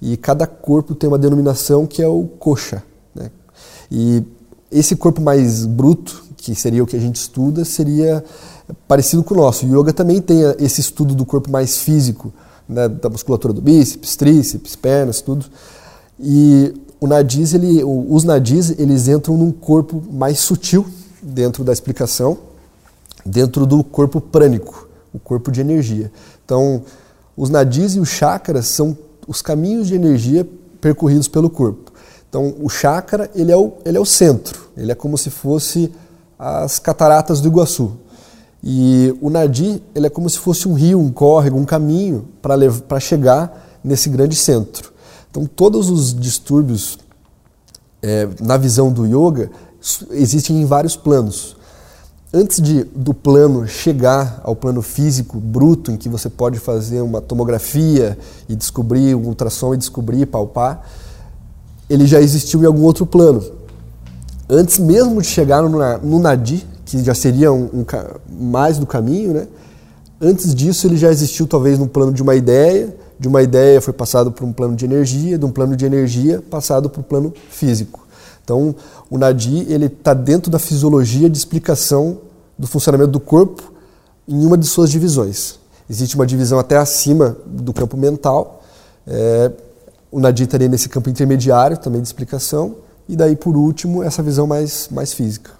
E 0.00 0.16
cada 0.16 0.46
corpo 0.46 0.94
tem 0.94 1.08
uma 1.08 1.18
denominação 1.18 1.86
que 1.86 2.02
é 2.02 2.08
o 2.08 2.24
kosha. 2.38 2.82
Né? 3.14 3.30
E 3.90 4.22
esse 4.70 4.96
corpo 4.96 5.20
mais 5.20 5.64
bruto, 5.64 6.24
que 6.36 6.54
seria 6.54 6.82
o 6.82 6.86
que 6.86 6.96
a 6.96 7.00
gente 7.00 7.16
estuda, 7.16 7.64
seria 7.64 8.22
parecido 8.86 9.22
com 9.24 9.34
o 9.34 9.36
nosso. 9.36 9.66
O 9.66 9.80
yoga 9.80 9.92
também 9.92 10.20
tem 10.20 10.42
esse 10.58 10.80
estudo 10.80 11.14
do 11.14 11.24
corpo 11.24 11.50
mais 11.50 11.78
físico, 11.78 12.32
né, 12.68 12.88
da 12.88 13.08
musculatura 13.08 13.54
do 13.54 13.62
bíceps, 13.62 14.16
tríceps, 14.16 14.76
pernas, 14.76 15.20
tudo. 15.20 15.46
E 16.18 16.74
o 17.00 17.06
nadis, 17.06 17.54
ele, 17.54 17.82
os 17.84 18.24
nadis, 18.24 18.70
eles 18.78 19.08
entram 19.08 19.36
num 19.36 19.52
corpo 19.52 20.02
mais 20.10 20.38
sutil 20.38 20.86
dentro 21.22 21.64
da 21.64 21.72
explicação, 21.72 22.38
dentro 23.24 23.66
do 23.66 23.82
corpo 23.84 24.20
prânico, 24.20 24.85
o 25.16 25.18
corpo 25.18 25.50
de 25.50 25.60
energia. 25.60 26.12
Então, 26.44 26.82
os 27.36 27.50
nadis 27.50 27.96
e 27.96 28.00
os 28.00 28.08
chakras 28.08 28.66
são 28.66 28.96
os 29.26 29.42
caminhos 29.42 29.88
de 29.88 29.94
energia 29.94 30.46
percorridos 30.80 31.26
pelo 31.26 31.50
corpo. 31.50 31.92
Então, 32.28 32.54
o 32.60 32.68
chakra, 32.68 33.30
ele 33.34 33.50
é 33.50 33.56
o, 33.56 33.72
ele 33.84 33.96
é 33.96 34.00
o 34.00 34.04
centro, 34.04 34.68
ele 34.76 34.92
é 34.92 34.94
como 34.94 35.16
se 35.16 35.30
fosse 35.30 35.92
as 36.38 36.78
cataratas 36.78 37.40
do 37.40 37.48
Iguaçu. 37.48 37.96
E 38.62 39.16
o 39.20 39.30
Nadi 39.30 39.82
ele 39.94 40.06
é 40.06 40.10
como 40.10 40.28
se 40.28 40.38
fosse 40.38 40.68
um 40.68 40.74
rio, 40.74 40.98
um 40.98 41.10
córrego, 41.10 41.58
um 41.58 41.64
caminho 41.64 42.28
para 42.42 43.00
chegar 43.00 43.78
nesse 43.82 44.08
grande 44.08 44.36
centro. 44.36 44.92
Então, 45.30 45.46
todos 45.46 45.88
os 45.88 46.14
distúrbios 46.14 46.98
é, 48.02 48.28
na 48.40 48.56
visão 48.56 48.92
do 48.92 49.06
yoga 49.06 49.50
existem 50.10 50.60
em 50.60 50.64
vários 50.64 50.96
planos. 50.96 51.55
Antes 52.34 52.60
de, 52.60 52.82
do 52.84 53.14
plano 53.14 53.68
chegar 53.68 54.40
ao 54.42 54.56
plano 54.56 54.82
físico 54.82 55.38
bruto, 55.38 55.92
em 55.92 55.96
que 55.96 56.08
você 56.08 56.28
pode 56.28 56.58
fazer 56.58 57.00
uma 57.00 57.20
tomografia 57.20 58.18
e 58.48 58.56
descobrir 58.56 59.14
um 59.14 59.26
ultrassom 59.26 59.74
e 59.74 59.76
descobrir, 59.76 60.26
palpar, 60.26 60.82
ele 61.88 62.04
já 62.04 62.20
existiu 62.20 62.62
em 62.62 62.66
algum 62.66 62.82
outro 62.82 63.06
plano. 63.06 63.44
Antes 64.48 64.78
mesmo 64.78 65.22
de 65.22 65.28
chegar 65.28 65.62
no, 65.62 65.98
no 65.98 66.18
Nadi, 66.18 66.66
que 66.84 67.02
já 67.02 67.14
seria 67.14 67.52
um, 67.52 67.64
um, 67.72 67.84
mais 68.40 68.78
do 68.78 68.86
caminho, 68.86 69.32
né? 69.32 69.46
Antes 70.20 70.54
disso, 70.54 70.86
ele 70.86 70.96
já 70.96 71.10
existiu 71.10 71.46
talvez 71.46 71.78
no 71.78 71.86
plano 71.86 72.12
de 72.12 72.22
uma 72.22 72.34
ideia, 72.34 72.94
de 73.18 73.28
uma 73.28 73.42
ideia 73.42 73.80
foi 73.80 73.92
passado 73.92 74.32
para 74.32 74.44
um 74.44 74.52
plano 74.52 74.74
de 74.74 74.84
energia, 74.84 75.38
de 75.38 75.44
um 75.44 75.50
plano 75.50 75.76
de 75.76 75.84
energia 75.84 76.42
passado 76.50 76.88
para 76.90 77.00
o 77.00 77.04
plano 77.04 77.32
físico. 77.50 78.05
Então, 78.46 78.76
o 79.10 79.18
Nadi 79.18 79.66
ele 79.68 79.86
está 79.86 80.14
dentro 80.14 80.52
da 80.52 80.58
fisiologia 80.60 81.28
de 81.28 81.36
explicação 81.36 82.18
do 82.56 82.64
funcionamento 82.68 83.10
do 83.10 83.18
corpo 83.18 83.72
em 84.28 84.46
uma 84.46 84.56
de 84.56 84.68
suas 84.68 84.88
divisões. 84.88 85.58
Existe 85.90 86.14
uma 86.14 86.24
divisão 86.24 86.56
até 86.56 86.76
acima 86.76 87.36
do 87.44 87.72
campo 87.72 87.96
mental. 87.96 88.62
É, 89.04 89.50
o 90.12 90.20
Nadi 90.20 90.44
estaria 90.44 90.68
nesse 90.68 90.88
campo 90.88 91.10
intermediário 91.10 91.76
também 91.76 92.00
de 92.00 92.06
explicação. 92.06 92.76
E 93.08 93.16
daí, 93.16 93.34
por 93.34 93.56
último, 93.56 94.00
essa 94.00 94.22
visão 94.22 94.46
mais, 94.46 94.88
mais 94.92 95.12
física. 95.12 95.50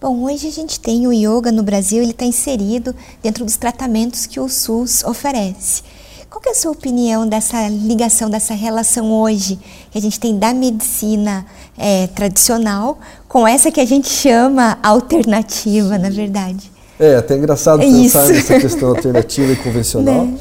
Bom, 0.00 0.22
hoje 0.22 0.46
a 0.46 0.52
gente 0.52 0.78
tem 0.78 1.08
o 1.08 1.12
yoga 1.12 1.50
no 1.50 1.64
Brasil, 1.64 2.00
ele 2.00 2.12
está 2.12 2.24
inserido 2.24 2.94
dentro 3.20 3.44
dos 3.44 3.56
tratamentos 3.56 4.26
que 4.26 4.38
o 4.38 4.48
SUS 4.48 5.02
oferece. 5.02 5.82
Qual 6.30 6.42
é 6.46 6.50
a 6.50 6.54
sua 6.54 6.72
opinião 6.72 7.26
dessa 7.26 7.68
ligação, 7.68 8.28
dessa 8.28 8.52
relação 8.52 9.10
hoje 9.10 9.58
que 9.90 9.96
a 9.96 10.00
gente 10.00 10.20
tem 10.20 10.38
da 10.38 10.52
medicina 10.52 11.46
é, 11.76 12.06
tradicional 12.08 12.98
com 13.26 13.48
essa 13.48 13.70
que 13.70 13.80
a 13.80 13.84
gente 13.86 14.08
chama 14.08 14.78
alternativa, 14.82 15.96
na 15.96 16.10
verdade? 16.10 16.70
É, 17.00 17.16
até 17.16 17.34
engraçado 17.34 17.82
é 17.82 17.86
pensar 17.86 18.24
isso. 18.24 18.32
nessa 18.34 18.60
questão 18.60 18.88
alternativa 18.90 19.52
e 19.52 19.56
convencional. 19.56 20.28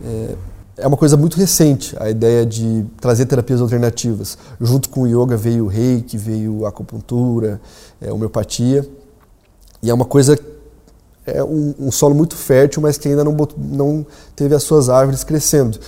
Né? 0.00 0.36
É, 0.78 0.84
é 0.84 0.86
uma 0.86 0.96
coisa 0.96 1.16
muito 1.16 1.36
recente 1.36 1.96
a 1.98 2.08
ideia 2.08 2.46
de 2.46 2.86
trazer 3.00 3.26
terapias 3.26 3.60
alternativas. 3.60 4.38
Junto 4.60 4.88
com 4.88 5.02
o 5.02 5.06
yoga 5.06 5.36
veio 5.36 5.64
o 5.64 5.66
reiki, 5.66 6.16
veio 6.16 6.64
a 6.64 6.68
acupuntura, 6.68 7.60
a 8.00 8.12
homeopatia. 8.12 8.88
E 9.82 9.90
é 9.90 9.94
uma 9.94 10.04
coisa, 10.04 10.38
é 11.34 11.42
um, 11.42 11.74
um, 11.78 11.90
solo 11.90 12.14
muito 12.14 12.36
fértil, 12.36 12.82
mas 12.82 12.98
que 12.98 13.08
ainda 13.08 13.24
não, 13.24 13.36
não 13.56 14.06
teve 14.34 14.54
as 14.54 14.62
suas 14.62 14.88
árvores 14.88 15.24
crescendo. 15.24 15.78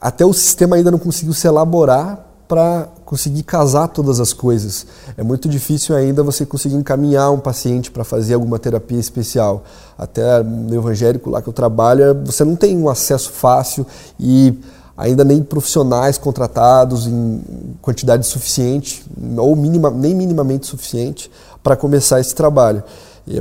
Até 0.00 0.24
o 0.24 0.32
sistema 0.32 0.76
ainda 0.76 0.90
não 0.90 0.98
conseguiu 0.98 1.32
se 1.32 1.46
elaborar 1.46 2.26
para 2.46 2.88
conseguir 3.04 3.42
casar 3.42 3.88
todas 3.88 4.20
as 4.20 4.32
coisas. 4.32 4.86
É 5.16 5.22
muito 5.22 5.48
difícil 5.48 5.94
ainda 5.94 6.22
você 6.22 6.46
conseguir 6.46 6.76
encaminhar 6.76 7.30
um 7.30 7.38
paciente 7.38 7.90
para 7.90 8.04
fazer 8.04 8.34
alguma 8.34 8.58
terapia 8.58 8.98
especial. 8.98 9.64
Até 9.98 10.42
no 10.42 10.74
evangélico 10.74 11.28
lá 11.28 11.42
que 11.42 11.48
eu 11.48 11.52
trabalho, 11.52 12.14
você 12.24 12.44
não 12.44 12.56
tem 12.56 12.76
um 12.76 12.88
acesso 12.88 13.30
fácil 13.30 13.86
e 14.18 14.58
ainda 14.96 15.24
nem 15.24 15.42
profissionais 15.42 16.18
contratados 16.18 17.06
em 17.06 17.40
quantidade 17.80 18.26
suficiente, 18.26 19.04
ou 19.36 19.54
minima, 19.54 19.90
nem 19.90 20.14
minimamente 20.14 20.66
suficiente, 20.66 21.30
para 21.62 21.76
começar 21.76 22.18
esse 22.18 22.34
trabalho. 22.34 22.82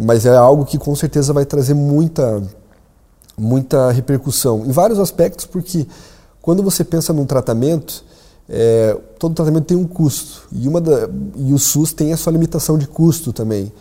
Mas 0.02 0.26
é 0.26 0.36
algo 0.36 0.66
que 0.66 0.78
com 0.78 0.96
certeza 0.96 1.32
vai 1.32 1.46
trazer 1.46 1.74
muita, 1.74 2.44
muita 3.38 3.92
repercussão 3.92 4.66
em 4.66 4.72
vários 4.72 5.00
aspectos, 5.00 5.46
porque 5.46 5.88
quando 6.42 6.64
você 6.64 6.84
pensa 6.84 7.14
num 7.14 7.26
tratamento, 7.26 8.04
é, 8.50 8.98
todo 9.20 9.34
tratamento 9.34 9.66
tem 9.66 9.78
um 9.78 9.86
custo 9.86 10.48
e, 10.52 10.68
uma 10.68 10.80
da, 10.80 11.10
e 11.36 11.54
o 11.54 11.60
SUS 11.60 11.92
tem 11.92 12.14
a 12.14 12.18
sua 12.18 12.32
limitação 12.32 12.78
de 12.78 12.88
custo 12.88 13.34
também. 13.34 13.72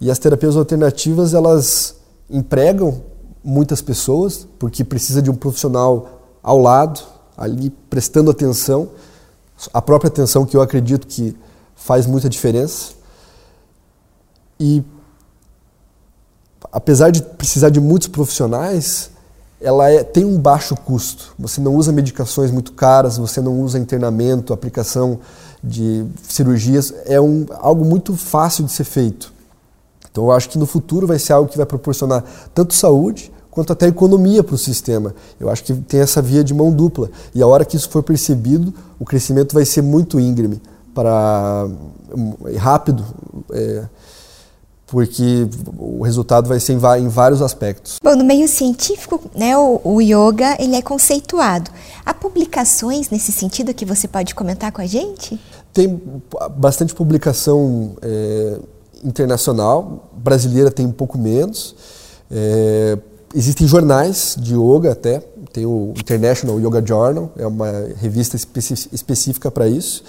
E 0.00 0.10
as 0.10 0.18
terapias 0.18 0.56
alternativas 0.56 1.34
elas 1.34 1.96
empregam 2.28 3.02
muitas 3.42 3.82
pessoas 3.82 4.46
porque 4.58 4.84
precisa 4.84 5.20
de 5.20 5.30
um 5.30 5.34
profissional 5.34 6.20
ao 6.42 6.58
lado, 6.58 7.00
ali 7.36 7.70
prestando 7.88 8.30
atenção, 8.30 8.90
a 9.72 9.82
própria 9.82 10.08
atenção 10.08 10.46
que 10.46 10.56
eu 10.56 10.62
acredito 10.62 11.06
que 11.06 11.36
faz 11.74 12.06
muita 12.06 12.28
diferença. 12.28 12.92
E 14.58 14.82
apesar 16.72 17.10
de 17.10 17.22
precisar 17.22 17.70
de 17.70 17.80
muitos 17.80 18.08
profissionais, 18.08 19.10
ela 19.60 19.90
é, 19.90 20.02
tem 20.02 20.24
um 20.24 20.38
baixo 20.38 20.74
custo. 20.74 21.34
Você 21.38 21.60
não 21.60 21.74
usa 21.74 21.92
medicações 21.92 22.50
muito 22.50 22.72
caras, 22.72 23.18
você 23.18 23.40
não 23.40 23.60
usa 23.60 23.78
internamento, 23.78 24.52
aplicação 24.52 25.18
de 25.62 26.04
cirurgias. 26.26 26.94
É 27.04 27.20
um, 27.20 27.46
algo 27.58 27.84
muito 27.84 28.16
fácil 28.16 28.64
de 28.64 28.72
ser 28.72 28.84
feito. 28.84 29.32
Então 30.10 30.24
eu 30.24 30.32
acho 30.32 30.48
que 30.48 30.58
no 30.58 30.66
futuro 30.66 31.06
vai 31.06 31.18
ser 31.18 31.34
algo 31.34 31.50
que 31.50 31.56
vai 31.56 31.66
proporcionar 31.66 32.24
tanto 32.54 32.74
saúde 32.74 33.30
quanto 33.50 33.72
até 33.72 33.86
economia 33.86 34.42
para 34.42 34.54
o 34.54 34.58
sistema. 34.58 35.14
Eu 35.38 35.50
acho 35.50 35.62
que 35.64 35.74
tem 35.74 36.00
essa 36.00 36.22
via 36.22 36.42
de 36.42 36.54
mão 36.54 36.72
dupla. 36.72 37.10
E 37.34 37.42
a 37.42 37.46
hora 37.46 37.64
que 37.64 37.76
isso 37.76 37.90
for 37.90 38.02
percebido, 38.02 38.72
o 38.98 39.04
crescimento 39.04 39.52
vai 39.52 39.64
ser 39.64 39.82
muito 39.82 40.18
íngreme, 40.18 40.62
para 40.94 41.68
rápido. 42.58 43.04
É, 43.52 43.84
porque 44.90 45.48
o 45.78 46.02
resultado 46.02 46.48
vai 46.48 46.58
ser 46.58 46.72
em 46.72 47.08
vários 47.08 47.40
aspectos. 47.40 47.98
Bom, 48.02 48.16
no 48.16 48.24
meio 48.24 48.48
científico, 48.48 49.22
né, 49.36 49.56
o, 49.56 49.80
o, 49.84 50.00
yoga 50.00 50.56
ele 50.58 50.74
é 50.74 50.82
conceituado. 50.82 51.70
Há 52.04 52.12
publicações 52.12 53.08
nesse 53.08 53.30
sentido 53.30 53.72
que 53.72 53.84
você 53.84 54.08
pode 54.08 54.34
comentar 54.34 54.72
com 54.72 54.80
a 54.82 54.86
gente? 54.86 55.40
Tem 55.72 56.02
bastante 56.56 56.92
publicação 56.92 57.94
é, 58.02 58.58
internacional, 59.04 60.10
brasileira 60.12 60.72
tem 60.72 60.84
um 60.84 60.92
pouco 60.92 61.16
menos. 61.16 61.76
É, 62.28 62.98
existem 63.32 63.68
jornais 63.68 64.34
de 64.40 64.56
yoga 64.56 64.90
até, 64.90 65.20
tem 65.52 65.66
o 65.66 65.94
International 65.96 66.58
Yoga 66.58 66.84
Journal, 66.84 67.30
é 67.36 67.46
uma 67.46 67.70
revista 67.96 68.36
específica 68.36 69.52
para 69.52 69.68
isso 69.68 70.02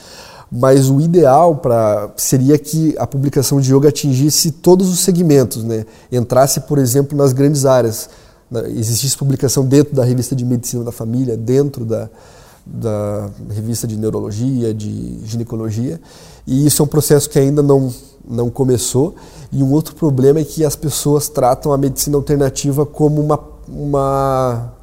mas 0.51 0.89
o 0.89 0.99
ideal 0.99 1.55
para 1.55 2.11
seria 2.17 2.57
que 2.57 2.93
a 2.97 3.07
publicação 3.07 3.61
de 3.61 3.73
yoga 3.73 3.87
atingisse 3.87 4.51
todos 4.51 4.89
os 4.89 4.99
segmentos, 4.99 5.63
né? 5.63 5.85
entrasse, 6.11 6.59
por 6.61 6.77
exemplo, 6.77 7.17
nas 7.17 7.31
grandes 7.31 7.65
áreas. 7.65 8.09
Existisse 8.75 9.17
publicação 9.17 9.65
dentro 9.65 9.95
da 9.95 10.03
revista 10.03 10.35
de 10.35 10.43
medicina 10.43 10.83
da 10.83 10.91
família, 10.91 11.37
dentro 11.37 11.85
da, 11.85 12.09
da 12.65 13.29
revista 13.49 13.87
de 13.87 13.95
neurologia, 13.95 14.73
de 14.73 15.19
ginecologia, 15.23 16.01
e 16.45 16.65
isso 16.65 16.81
é 16.81 16.85
um 16.85 16.87
processo 16.87 17.29
que 17.29 17.39
ainda 17.39 17.63
não, 17.63 17.93
não 18.27 18.49
começou. 18.49 19.15
E 19.53 19.63
um 19.63 19.71
outro 19.71 19.95
problema 19.95 20.41
é 20.41 20.43
que 20.43 20.65
as 20.65 20.75
pessoas 20.75 21.29
tratam 21.29 21.71
a 21.71 21.77
medicina 21.77 22.17
alternativa 22.17 22.85
como 22.85 23.21
uma, 23.21 23.39
uma, 23.69 24.73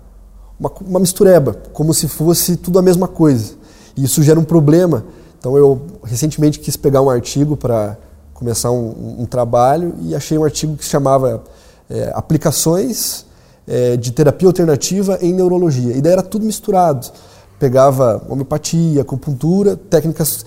uma, 0.59 0.73
uma 0.81 1.01
mistureba, 1.01 1.55
como 1.75 1.93
se 1.93 2.09
fosse 2.09 2.57
tudo 2.57 2.79
a 2.79 2.83
mesma 2.83 3.07
coisa. 3.07 3.53
E 3.95 4.05
isso 4.05 4.23
gera 4.23 4.41
um 4.41 4.45
problema 4.45 5.05
então 5.39 5.57
eu 5.57 5.81
recentemente 6.05 6.59
quis 6.59 6.77
pegar 6.77 7.01
um 7.01 7.09
artigo 7.09 7.57
para 7.57 7.97
começar 8.35 8.71
um, 8.71 9.21
um, 9.21 9.27
trabalho 9.27 9.95
e 10.03 10.15
achei 10.15 10.39
um 10.39 10.45
artigo 10.45 10.77
que 10.77 10.85
se 10.85 10.91
chamava 10.91 11.43
é, 11.91 12.13
Aplicações 12.15 13.27
é, 13.67 13.97
de 13.97 14.13
Terapia 14.13 14.49
Alternativa 14.49 15.19
em 15.21 15.33
Neurologia. 15.33 15.97
E 15.97 16.01
daí 16.01 16.13
era 16.13 16.23
tudo 16.23 16.47
misturado. 16.47 17.09
Pegava 17.59 18.23
homeopatia, 18.29 19.03
acupuntura, 19.03 19.77
técnicas 19.77 20.45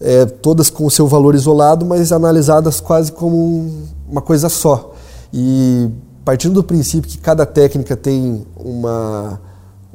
é, 0.00 0.24
todas 0.24 0.70
com 0.70 0.86
o 0.86 0.90
seu 0.90 1.06
valor 1.06 1.34
isolado, 1.34 1.84
mas 1.86 2.12
analisadas 2.12 2.80
quase 2.80 3.12
como 3.12 3.86
uma 4.08 4.20
coisa 4.20 4.48
só. 4.48 4.94
E 5.32 5.88
partindo 6.24 6.54
do 6.54 6.64
princípio 6.64 7.10
que 7.10 7.18
cada 7.18 7.46
técnica 7.46 7.96
tem 7.96 8.46
uma, 8.56 9.40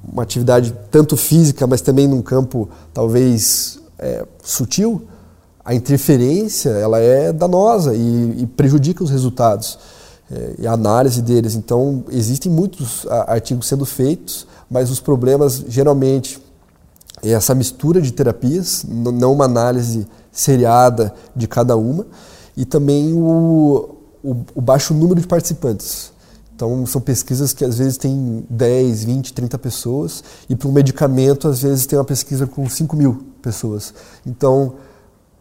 uma 0.05 0.23
atividade 0.23 0.73
tanto 0.91 1.15
física, 1.15 1.65
mas 1.67 1.81
também 1.81 2.07
num 2.07 2.21
campo 2.21 2.69
talvez 2.93 3.79
é, 3.99 4.25
sutil, 4.43 5.07
a 5.63 5.73
interferência 5.73 6.69
ela 6.69 6.99
é 6.99 7.33
danosa 7.33 7.93
e, 7.93 8.43
e 8.43 8.47
prejudica 8.47 9.03
os 9.03 9.09
resultados 9.09 9.77
é, 10.31 10.55
e 10.59 10.67
a 10.67 10.71
análise 10.71 11.21
deles. 11.21 11.55
Então, 11.55 12.03
existem 12.09 12.51
muitos 12.51 13.05
artigos 13.09 13.67
sendo 13.67 13.85
feitos, 13.85 14.47
mas 14.69 14.89
os 14.89 14.99
problemas 14.99 15.65
geralmente 15.67 16.39
é 17.23 17.31
essa 17.31 17.55
mistura 17.55 18.01
de 18.01 18.11
terapias, 18.13 18.85
não 18.87 19.33
uma 19.33 19.45
análise 19.45 20.07
seriada 20.31 21.13
de 21.35 21.47
cada 21.47 21.75
uma, 21.75 22.05
e 22.55 22.63
também 22.63 23.13
o, 23.13 23.95
o, 24.23 24.35
o 24.55 24.61
baixo 24.61 24.93
número 24.93 25.19
de 25.19 25.27
participantes. 25.27 26.11
Então, 26.57 26.87
são 26.87 26.99
pesquisas 26.99 27.53
que 27.53 27.63
às 27.63 27.77
vezes 27.77 27.97
tem 27.97 28.43
10, 28.49 29.03
20, 29.03 29.31
30 29.31 29.59
pessoas, 29.59 30.23
e 30.49 30.55
para 30.55 30.67
um 30.67 30.71
medicamento, 30.71 31.47
às 31.47 31.61
vezes 31.61 31.85
tem 31.85 31.99
uma 31.99 32.03
pesquisa 32.03 32.47
com 32.47 32.67
5 32.67 32.95
mil 32.95 33.27
pessoas. 33.43 33.93
Então, 34.25 34.73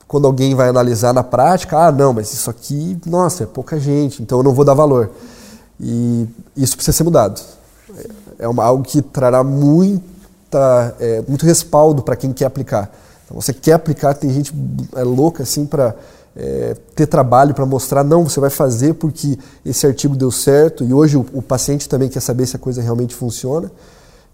quando 0.07 0.27
alguém 0.27 0.55
vai 0.55 0.69
analisar 0.69 1.15
na 1.15 1.25
prática, 1.25 1.87
ah, 1.87 1.91
não, 1.91 2.13
mas 2.13 2.35
isso 2.35 2.51
aqui, 2.51 2.99
nossa, 3.07 3.45
é 3.45 3.47
pouca 3.47 3.81
gente, 3.81 4.23
então 4.23 4.41
eu 4.41 4.43
não 4.43 4.53
vou 4.53 4.63
dar 4.63 4.75
valor. 4.75 5.11
E 5.81 6.29
isso 6.55 6.77
precisa 6.77 6.95
ser 6.95 7.05
mudado. 7.05 7.41
É 8.39 8.47
uma, 8.47 8.63
algo 8.63 8.83
que 8.83 9.01
trará 9.01 9.43
muita, 9.43 10.95
é, 11.01 11.25
muito 11.27 11.47
respaldo 11.47 12.03
para 12.03 12.15
quem 12.15 12.31
quer 12.31 12.45
aplicar. 12.45 12.91
Então, 13.25 13.41
você 13.41 13.55
quer 13.55 13.73
aplicar, 13.73 14.13
tem 14.13 14.29
gente 14.29 14.53
é, 14.95 15.03
louca 15.03 15.45
assim 15.45 15.65
para 15.65 15.95
é, 16.37 16.77
ter 16.95 17.07
trabalho 17.07 17.55
para 17.55 17.65
mostrar, 17.65 18.05
não, 18.05 18.29
você 18.29 18.39
vai 18.39 18.51
fazer 18.51 18.95
porque 18.95 19.39
esse 19.65 19.87
artigo 19.87 20.15
deu 20.15 20.31
certo 20.31 20.85
e 20.85 20.93
hoje 20.93 21.17
o, 21.17 21.25
o 21.33 21.41
paciente 21.41 21.89
também 21.89 22.09
quer 22.09 22.21
saber 22.21 22.47
se 22.47 22.57
a 22.57 22.59
coisa 22.59 22.83
realmente 22.83 23.15
funciona. 23.15 23.71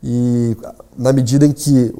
E 0.02 0.56
na 0.98 1.12
medida 1.12 1.46
em 1.46 1.52
que 1.52 1.94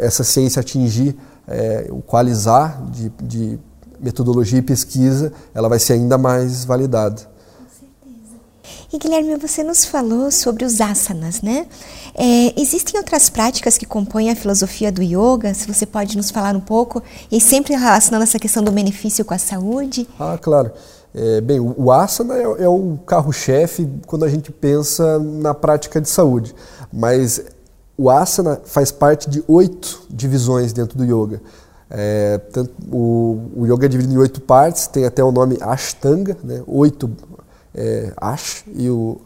essa 0.00 0.22
ciência 0.22 0.60
atingir 0.60 1.16
é, 1.46 1.86
o 1.90 2.02
qualizar 2.02 2.82
de, 2.90 3.10
de, 3.22 3.58
metodologia 4.00 4.60
e 4.60 4.62
pesquisa, 4.62 5.32
ela 5.52 5.68
vai 5.68 5.80
ser 5.80 5.94
ainda 5.94 6.16
mais 6.16 6.64
validada. 6.64 7.20
E 8.90 8.96
Guilherme, 8.96 9.36
você 9.36 9.62
nos 9.62 9.84
falou 9.84 10.30
sobre 10.30 10.64
os 10.64 10.80
asanas, 10.80 11.42
né? 11.42 11.66
É, 12.14 12.58
existem 12.58 12.98
outras 12.98 13.28
práticas 13.28 13.76
que 13.76 13.84
compõem 13.84 14.30
a 14.30 14.34
filosofia 14.34 14.90
do 14.90 15.02
yoga? 15.02 15.52
Se 15.52 15.66
você 15.66 15.84
pode 15.84 16.16
nos 16.16 16.30
falar 16.30 16.56
um 16.56 16.60
pouco, 16.60 17.02
e 17.30 17.38
sempre 17.38 17.74
relacionando 17.74 18.22
essa 18.22 18.38
questão 18.38 18.62
do 18.64 18.72
benefício 18.72 19.26
com 19.26 19.34
a 19.34 19.38
saúde? 19.38 20.08
Ah, 20.18 20.38
claro. 20.40 20.72
É, 21.14 21.40
bem, 21.42 21.60
o 21.60 21.92
asana 21.92 22.34
é, 22.34 22.64
é 22.64 22.68
o 22.68 22.98
carro-chefe 23.04 23.86
quando 24.06 24.24
a 24.24 24.28
gente 24.28 24.50
pensa 24.50 25.18
na 25.18 25.52
prática 25.52 26.00
de 26.00 26.08
saúde, 26.08 26.54
mas 26.90 27.42
o 27.94 28.08
asana 28.08 28.58
faz 28.64 28.90
parte 28.90 29.28
de 29.28 29.44
oito 29.46 30.06
divisões 30.08 30.72
dentro 30.72 30.96
do 30.96 31.04
yoga. 31.04 31.42
É, 31.90 32.38
tanto, 32.52 32.72
o, 32.90 33.50
o, 33.56 33.66
yoga 33.66 33.84
é 33.84 33.88
dividido 33.88 34.14
em 34.14 34.18
oito 34.18 34.40
partes, 34.40 34.86
tem 34.86 35.04
até 35.04 35.22
o 35.22 35.32
nome 35.32 35.58
Ashtanga, 35.60 36.36
né? 36.42 36.62
oito 36.66 37.10
é, 37.78 38.12
Ash 38.16 38.64
e 38.74 38.90
o 38.90 39.20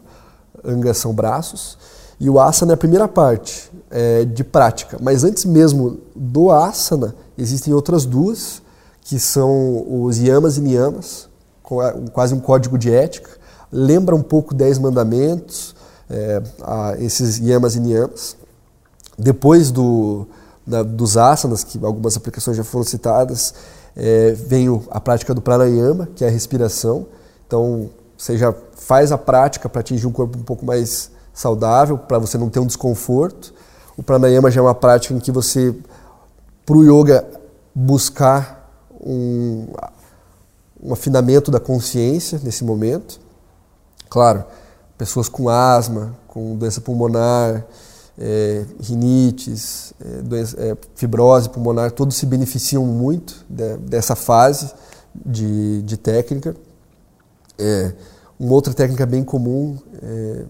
Anga 0.63 0.93
são 0.93 1.13
braços. 1.13 1.77
E 2.19 2.29
o 2.29 2.39
asana 2.39 2.73
é 2.73 2.75
a 2.75 2.77
primeira 2.77 3.07
parte 3.07 3.71
é, 3.89 4.23
de 4.23 4.43
prática. 4.43 4.97
Mas 5.01 5.23
antes 5.23 5.43
mesmo 5.43 5.97
do 6.15 6.51
asana, 6.51 7.15
existem 7.37 7.73
outras 7.73 8.05
duas, 8.05 8.61
que 9.01 9.19
são 9.19 9.85
os 10.03 10.17
yamas 10.19 10.57
e 10.57 10.61
niyamas, 10.61 11.27
quase 12.13 12.33
um 12.33 12.39
código 12.39 12.77
de 12.77 12.93
ética. 12.93 13.31
Lembra 13.71 14.15
um 14.15 14.21
pouco 14.21 14.53
Dez 14.53 14.77
Mandamentos, 14.77 15.75
é, 16.09 16.41
esses 16.99 17.39
yamas 17.39 17.75
e 17.75 17.79
niyamas. 17.79 18.37
Depois 19.17 19.71
do, 19.71 20.27
da, 20.65 20.83
dos 20.83 21.17
asanas, 21.17 21.63
que 21.63 21.83
algumas 21.83 22.15
aplicações 22.15 22.55
já 22.55 22.63
foram 22.63 22.85
citadas, 22.85 23.53
é, 23.95 24.31
vem 24.31 24.67
a 24.89 24.99
prática 25.01 25.33
do 25.33 25.41
pranayama, 25.41 26.07
que 26.15 26.23
é 26.23 26.27
a 26.27 26.31
respiração. 26.31 27.07
Então, 27.45 27.89
você 28.23 28.37
já 28.37 28.55
faz 28.77 29.11
a 29.11 29.17
prática 29.17 29.67
para 29.67 29.81
atingir 29.81 30.07
um 30.07 30.11
corpo 30.11 30.37
um 30.37 30.43
pouco 30.43 30.65
mais 30.65 31.11
saudável, 31.33 31.97
para 31.97 32.17
você 32.17 32.37
não 32.37 32.49
ter 32.49 32.59
um 32.61 32.65
desconforto. 32.65 33.53
O 33.97 34.01
pranayama 34.01 34.49
já 34.49 34.61
é 34.61 34.63
uma 34.63 34.73
prática 34.73 35.13
em 35.13 35.19
que 35.19 35.29
você, 35.29 35.75
para 36.65 36.77
o 36.77 36.83
yoga, 36.83 37.27
buscar 37.75 38.71
um, 38.97 39.67
um 40.81 40.93
afinamento 40.93 41.51
da 41.51 41.59
consciência 41.59 42.39
nesse 42.41 42.63
momento. 42.63 43.19
Claro, 44.09 44.45
pessoas 44.97 45.27
com 45.27 45.49
asma, 45.49 46.15
com 46.25 46.55
doença 46.55 46.79
pulmonar, 46.79 47.65
é, 48.17 48.65
rinites, 48.79 49.93
é, 49.99 50.21
doença, 50.21 50.55
é, 50.61 50.77
fibrose 50.95 51.49
pulmonar, 51.49 51.91
todos 51.91 52.15
se 52.15 52.25
beneficiam 52.25 52.85
muito 52.85 53.45
de, 53.49 53.75
dessa 53.79 54.15
fase 54.15 54.71
de, 55.13 55.81
de 55.81 55.97
técnica. 55.97 56.55
É, 57.59 57.91
uma 58.39 58.53
outra 58.53 58.73
técnica 58.73 59.05
bem 59.05 59.23
comum, 59.23 59.77
é, 60.01 60.45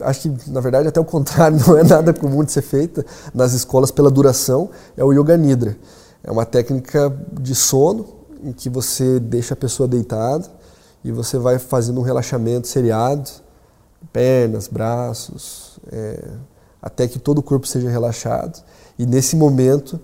acho 0.00 0.22
que 0.22 0.50
na 0.50 0.60
verdade 0.60 0.88
até 0.88 1.00
o 1.00 1.04
contrário, 1.04 1.58
não 1.66 1.76
é 1.76 1.82
nada 1.82 2.12
comum 2.12 2.44
de 2.44 2.52
ser 2.52 2.62
feita 2.62 3.04
nas 3.32 3.52
escolas 3.52 3.90
pela 3.90 4.10
duração, 4.10 4.70
é 4.96 5.04
o 5.04 5.12
Yoga 5.12 5.36
Nidra. 5.36 5.76
É 6.22 6.30
uma 6.30 6.46
técnica 6.46 7.14
de 7.38 7.54
sono 7.54 8.06
em 8.42 8.52
que 8.52 8.70
você 8.70 9.20
deixa 9.20 9.54
a 9.54 9.56
pessoa 9.56 9.86
deitada 9.86 10.46
e 11.04 11.12
você 11.12 11.36
vai 11.36 11.58
fazendo 11.58 12.00
um 12.00 12.02
relaxamento 12.02 12.66
seriado, 12.66 13.30
pernas, 14.12 14.68
braços, 14.68 15.78
é, 15.92 16.24
até 16.80 17.06
que 17.06 17.18
todo 17.18 17.38
o 17.38 17.42
corpo 17.42 17.66
seja 17.66 17.90
relaxado. 17.90 18.62
E 18.98 19.04
nesse 19.04 19.36
momento 19.36 20.00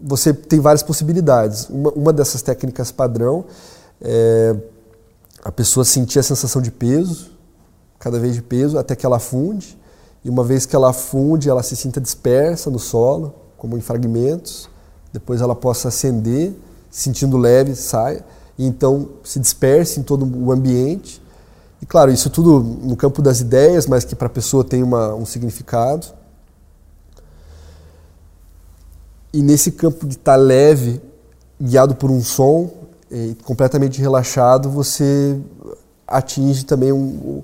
você 0.00 0.32
tem 0.32 0.60
várias 0.60 0.82
possibilidades. 0.82 1.68
Uma, 1.68 1.90
uma 1.90 2.12
dessas 2.12 2.42
técnicas 2.42 2.90
padrão 2.90 3.44
é 4.00 4.56
a 5.44 5.52
pessoa 5.52 5.84
sentir 5.84 6.18
a 6.18 6.22
sensação 6.22 6.60
de 6.60 6.70
peso, 6.70 7.30
cada 7.98 8.18
vez 8.18 8.34
de 8.34 8.42
peso, 8.42 8.78
até 8.78 8.94
que 8.94 9.06
ela 9.06 9.18
funde. 9.18 9.78
E 10.24 10.30
uma 10.30 10.44
vez 10.44 10.66
que 10.66 10.74
ela 10.74 10.92
funde, 10.92 11.48
ela 11.48 11.62
se 11.62 11.76
sinta 11.76 12.00
dispersa 12.00 12.70
no 12.70 12.78
solo, 12.78 13.34
como 13.56 13.76
em 13.76 13.80
fragmentos. 13.80 14.68
Depois 15.12 15.40
ela 15.40 15.54
possa 15.54 15.88
acender, 15.88 16.52
sentindo 16.90 17.36
leve, 17.36 17.74
saia. 17.74 18.24
E 18.58 18.66
então 18.66 19.08
se 19.22 19.38
disperse 19.38 20.00
em 20.00 20.02
todo 20.02 20.24
o 20.24 20.52
ambiente 20.52 21.22
e 21.80 21.86
claro, 21.86 22.10
isso 22.10 22.28
tudo 22.28 22.60
no 22.60 22.96
campo 22.96 23.22
das 23.22 23.40
ideias, 23.40 23.86
mas 23.86 24.04
que 24.04 24.16
para 24.16 24.26
a 24.26 24.30
pessoa 24.30 24.64
tem 24.64 24.82
uma, 24.82 25.14
um 25.14 25.24
significado. 25.24 26.06
E 29.32 29.42
nesse 29.42 29.72
campo 29.72 30.06
de 30.06 30.14
estar 30.14 30.32
tá 30.32 30.36
leve, 30.36 31.00
guiado 31.60 31.94
por 31.94 32.10
um 32.10 32.22
som, 32.22 32.70
e 33.10 33.36
completamente 33.44 34.00
relaxado, 34.00 34.70
você 34.70 35.38
atinge 36.06 36.64
também 36.64 36.92
um, 36.92 36.98
um, 36.98 37.42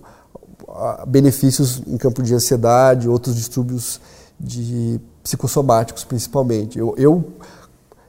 benefícios 1.07 1.83
em 1.87 1.97
campo 1.97 2.23
de 2.23 2.35
ansiedade, 2.35 3.09
outros 3.09 3.35
distúrbios 3.37 4.01
de 4.39 5.01
psicossomáticos, 5.23 6.05
principalmente. 6.05 6.79
Eu, 6.79 6.95
eu, 6.99 7.25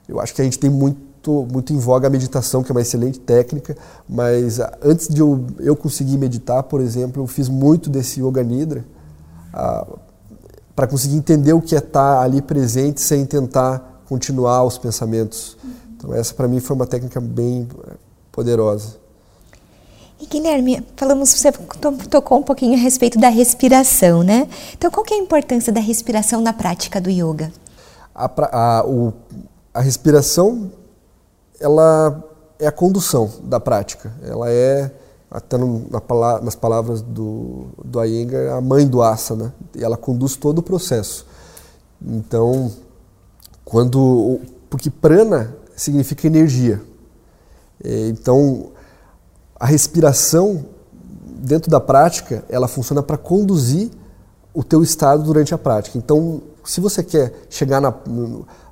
eu 0.08 0.20
acho 0.20 0.34
que 0.34 0.40
a 0.40 0.44
gente 0.44 0.58
tem 0.58 0.70
muito 0.70 1.06
muito, 1.50 1.72
em 1.72 1.78
voga 1.78 2.06
a 2.06 2.10
meditação, 2.10 2.62
que 2.62 2.70
é 2.70 2.72
uma 2.72 2.80
excelente 2.80 3.18
técnica, 3.18 3.76
mas 4.08 4.60
antes 4.80 5.08
de 5.08 5.20
eu, 5.20 5.44
eu 5.58 5.74
conseguir 5.74 6.16
meditar, 6.18 6.62
por 6.62 6.80
exemplo, 6.80 7.20
eu 7.20 7.26
fiz 7.26 7.48
muito 7.48 7.90
desse 7.90 8.22
Yoga 8.22 8.44
Nidra 8.44 8.84
para 10.74 10.86
conseguir 10.86 11.16
entender 11.16 11.52
o 11.52 11.60
que 11.60 11.74
é 11.74 11.78
estar 11.78 12.20
ali 12.20 12.42
presente 12.42 13.00
sem 13.00 13.24
tentar 13.24 14.02
continuar 14.06 14.62
os 14.64 14.78
pensamentos. 14.78 15.56
Então 15.96 16.14
essa 16.14 16.34
para 16.34 16.46
mim 16.46 16.60
foi 16.60 16.76
uma 16.76 16.86
técnica 16.86 17.20
bem 17.20 17.68
eh, 17.88 17.94
poderosa. 18.30 19.06
E 20.18 20.26
Guilherme, 20.26 20.82
falamos, 20.96 21.28
você 21.30 21.52
tocou 22.10 22.38
um 22.38 22.42
pouquinho 22.42 22.74
a 22.74 22.80
respeito 22.80 23.18
da 23.18 23.28
respiração, 23.28 24.22
né? 24.22 24.48
Então, 24.72 24.90
qual 24.90 25.04
que 25.04 25.12
é 25.12 25.18
a 25.18 25.20
importância 25.20 25.70
da 25.70 25.80
respiração 25.80 26.40
na 26.40 26.54
prática 26.54 26.98
do 26.98 27.10
yoga? 27.10 27.52
A, 28.14 28.30
a, 28.50 28.86
o, 28.86 29.12
a 29.74 29.80
respiração, 29.82 30.72
ela 31.60 32.24
é 32.58 32.66
a 32.66 32.72
condução 32.72 33.30
da 33.42 33.60
prática. 33.60 34.10
Ela 34.22 34.50
é, 34.50 34.90
até 35.30 35.58
no, 35.58 35.86
na, 35.90 36.40
nas 36.40 36.54
palavras 36.54 37.02
do, 37.02 37.66
do 37.84 38.02
Iyengar, 38.02 38.56
a 38.56 38.60
mãe 38.62 38.86
do 38.86 39.02
asana. 39.02 39.54
E 39.74 39.84
ela 39.84 39.98
conduz 39.98 40.34
todo 40.34 40.60
o 40.60 40.62
processo. 40.62 41.26
Então, 42.00 42.72
quando... 43.66 44.40
Porque 44.70 44.88
prana 44.88 45.54
significa 45.76 46.26
energia. 46.26 46.82
É, 47.84 48.08
então, 48.08 48.72
a 49.58 49.66
respiração 49.66 50.64
dentro 51.22 51.70
da 51.70 51.78
prática, 51.78 52.44
ela 52.48 52.66
funciona 52.66 53.02
para 53.02 53.16
conduzir 53.16 53.90
o 54.52 54.64
teu 54.64 54.82
estado 54.82 55.22
durante 55.22 55.54
a 55.54 55.58
prática. 55.58 55.98
Então, 55.98 56.42
se 56.64 56.80
você 56.80 57.02
quer 57.02 57.32
chegar 57.50 57.80
na, 57.80 57.94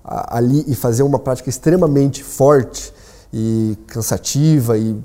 ali 0.03 0.65
e 0.67 0.75
fazer 0.75 1.03
uma 1.03 1.19
prática 1.19 1.49
extremamente 1.49 2.23
forte 2.23 2.93
e 3.33 3.77
cansativa 3.87 4.77
e 4.79 4.97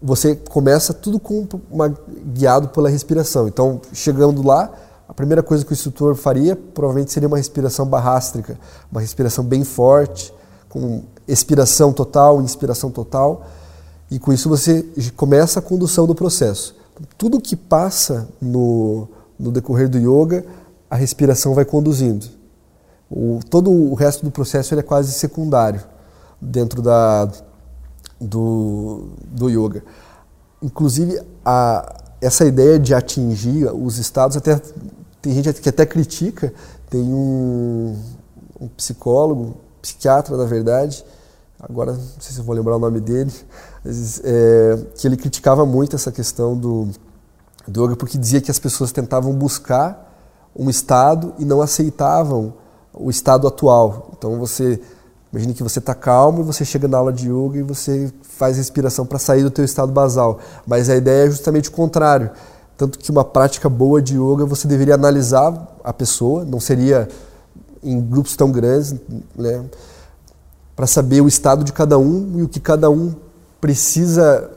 você 0.00 0.36
começa 0.36 0.92
tudo 0.92 1.18
com 1.18 1.46
uma, 1.70 1.88
guiado 2.26 2.68
pela 2.68 2.88
respiração. 2.88 3.48
Então, 3.48 3.80
chegando 3.92 4.46
lá, 4.46 4.70
a 5.08 5.14
primeira 5.14 5.42
coisa 5.42 5.64
que 5.64 5.72
o 5.72 5.74
instrutor 5.74 6.14
faria 6.14 6.56
provavelmente 6.56 7.12
seria 7.12 7.26
uma 7.26 7.36
respiração 7.36 7.86
barrástrica, 7.86 8.58
uma 8.90 9.00
respiração 9.00 9.44
bem 9.44 9.64
forte, 9.64 10.32
com 10.74 11.04
expiração 11.28 11.92
total, 11.92 12.42
inspiração 12.42 12.90
total 12.90 13.46
e 14.10 14.18
com 14.18 14.32
isso 14.32 14.48
você 14.48 14.84
começa 15.16 15.60
a 15.60 15.62
condução 15.62 16.04
do 16.04 16.16
processo. 16.16 16.74
Tudo 17.16 17.40
que 17.40 17.54
passa 17.54 18.28
no, 18.42 19.06
no 19.38 19.52
decorrer 19.52 19.88
do 19.88 19.98
yoga, 19.98 20.44
a 20.90 20.96
respiração 20.96 21.54
vai 21.54 21.64
conduzindo. 21.64 22.26
O, 23.08 23.38
todo 23.48 23.70
o 23.70 23.94
resto 23.94 24.24
do 24.24 24.32
processo 24.32 24.74
é 24.74 24.82
quase 24.82 25.12
secundário 25.12 25.80
dentro 26.40 26.82
da, 26.82 27.30
do, 28.20 29.10
do 29.24 29.48
yoga. 29.48 29.84
Inclusive, 30.60 31.20
a, 31.44 32.02
essa 32.20 32.44
ideia 32.44 32.80
de 32.80 32.94
atingir 32.94 33.72
os 33.72 33.98
estados, 33.98 34.36
até 34.36 34.60
tem 35.22 35.32
gente 35.32 35.52
que 35.60 35.68
até 35.68 35.86
critica, 35.86 36.52
tem 36.90 37.00
um, 37.00 37.96
um 38.60 38.68
psicólogo, 38.68 39.63
psiquiatra, 39.84 40.34
na 40.34 40.46
verdade, 40.46 41.04
agora 41.60 41.92
não 41.92 42.00
sei 42.18 42.32
se 42.32 42.38
eu 42.38 42.44
vou 42.44 42.54
lembrar 42.54 42.76
o 42.76 42.78
nome 42.78 43.00
dele, 43.00 43.32
mas, 43.84 44.20
é, 44.24 44.78
que 44.96 45.06
ele 45.06 45.16
criticava 45.16 45.66
muito 45.66 45.94
essa 45.94 46.10
questão 46.10 46.56
do, 46.56 46.88
do 47.68 47.84
yoga 47.84 47.94
porque 47.94 48.16
dizia 48.16 48.40
que 48.40 48.50
as 48.50 48.58
pessoas 48.58 48.92
tentavam 48.92 49.34
buscar 49.34 50.10
um 50.56 50.70
estado 50.70 51.34
e 51.38 51.44
não 51.44 51.60
aceitavam 51.60 52.54
o 52.94 53.10
estado 53.10 53.46
atual. 53.46 54.10
Então 54.16 54.38
você 54.38 54.80
imagine 55.30 55.52
que 55.52 55.62
você 55.62 55.80
está 55.80 55.94
calmo 55.94 56.40
e 56.40 56.44
você 56.44 56.64
chega 56.64 56.88
na 56.88 56.96
aula 56.96 57.12
de 57.12 57.28
yoga 57.28 57.58
e 57.58 57.62
você 57.62 58.10
faz 58.22 58.56
respiração 58.56 59.04
para 59.04 59.18
sair 59.18 59.42
do 59.42 59.50
teu 59.50 59.64
estado 59.64 59.92
basal, 59.92 60.38
mas 60.66 60.88
a 60.88 60.96
ideia 60.96 61.26
é 61.26 61.30
justamente 61.30 61.68
o 61.68 61.72
contrário. 61.72 62.30
Tanto 62.76 62.98
que 62.98 63.10
uma 63.10 63.24
prática 63.24 63.68
boa 63.68 64.00
de 64.00 64.16
yoga 64.16 64.46
você 64.46 64.66
deveria 64.66 64.94
analisar 64.94 65.76
a 65.84 65.92
pessoa, 65.92 66.44
não 66.44 66.58
seria 66.58 67.08
em 67.84 68.00
grupos 68.00 68.36
tão 68.36 68.50
grandes, 68.50 68.94
né? 69.36 69.64
para 70.74 70.86
saber 70.86 71.20
o 71.20 71.28
estado 71.28 71.62
de 71.64 71.72
cada 71.72 71.98
um 71.98 72.38
e 72.38 72.42
o 72.42 72.48
que 72.48 72.58
cada 72.58 72.90
um 72.90 73.14
precisa, 73.60 74.50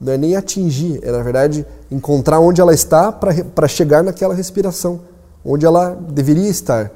não 0.00 0.12
é 0.12 0.16
nem 0.16 0.36
atingir, 0.36 1.00
é 1.02 1.10
na 1.10 1.22
verdade 1.22 1.66
encontrar 1.90 2.38
onde 2.38 2.60
ela 2.60 2.72
está 2.72 3.10
para 3.10 3.66
chegar 3.66 4.02
naquela 4.02 4.34
respiração, 4.34 5.00
onde 5.44 5.66
ela 5.66 5.98
deveria 6.10 6.48
estar 6.48 6.90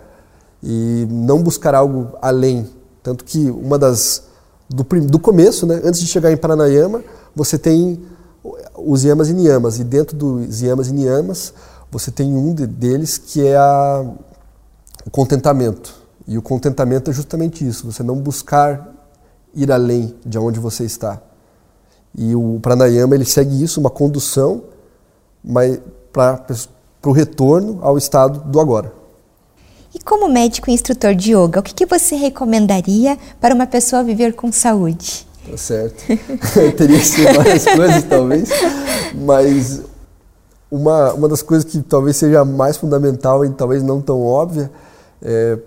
e 0.62 1.06
não 1.10 1.42
buscar 1.42 1.74
algo 1.74 2.10
além. 2.22 2.68
Tanto 3.02 3.24
que 3.24 3.50
uma 3.50 3.78
das 3.78 4.24
do, 4.68 4.82
do 4.82 5.18
começo, 5.18 5.66
né, 5.66 5.80
antes 5.84 6.00
de 6.00 6.06
chegar 6.06 6.32
em 6.32 6.36
Pranayama, 6.36 7.02
você 7.34 7.58
tem 7.58 8.02
os 8.76 9.02
yamas 9.02 9.28
e 9.28 9.34
niyamas 9.34 9.78
e 9.78 9.84
dentro 9.84 10.16
dos 10.16 10.60
yamas 10.62 10.88
e 10.88 10.92
niyamas 10.92 11.52
você 11.90 12.10
tem 12.10 12.34
um 12.34 12.54
de, 12.54 12.66
deles 12.66 13.18
que 13.18 13.46
é 13.46 13.56
a, 13.56 14.04
o 15.04 15.10
contentamento. 15.10 16.02
E 16.26 16.38
o 16.38 16.42
contentamento 16.42 17.10
é 17.10 17.14
justamente 17.14 17.66
isso, 17.66 17.90
você 17.90 18.02
não 18.02 18.16
buscar 18.16 18.88
ir 19.54 19.70
além 19.70 20.14
de 20.24 20.38
onde 20.38 20.58
você 20.58 20.84
está. 20.84 21.20
E 22.16 22.34
o 22.34 22.58
pranayama 22.62 23.14
ele 23.14 23.24
segue 23.24 23.62
isso, 23.62 23.80
uma 23.80 23.90
condução 23.90 24.62
para 26.12 26.44
o 27.04 27.12
retorno 27.12 27.78
ao 27.82 27.98
estado 27.98 28.40
do 28.40 28.60
agora. 28.60 28.92
E 29.94 30.00
como 30.00 30.28
médico 30.28 30.70
e 30.70 30.72
instrutor 30.72 31.14
de 31.14 31.32
yoga, 31.32 31.60
o 31.60 31.62
que, 31.62 31.74
que 31.74 31.86
você 31.86 32.16
recomendaria 32.16 33.18
para 33.40 33.54
uma 33.54 33.66
pessoa 33.66 34.02
viver 34.02 34.34
com 34.34 34.50
saúde? 34.50 35.26
Tá 35.48 35.56
certo. 35.56 36.04
Teria 36.76 36.98
que 36.98 37.06
ser 37.06 37.32
várias 37.34 37.64
coisas, 37.64 38.02
talvez. 38.04 38.48
Mas 39.14 39.82
uma, 40.70 41.12
uma 41.12 41.28
das 41.28 41.42
coisas 41.42 41.70
que 41.70 41.80
talvez 41.82 42.16
seja 42.16 42.44
mais 42.44 42.76
fundamental 42.76 43.44
e 43.44 43.50
talvez 43.50 43.82
não 43.82 44.00
tão 44.00 44.22
óbvia 44.22 44.70
é 45.24 45.58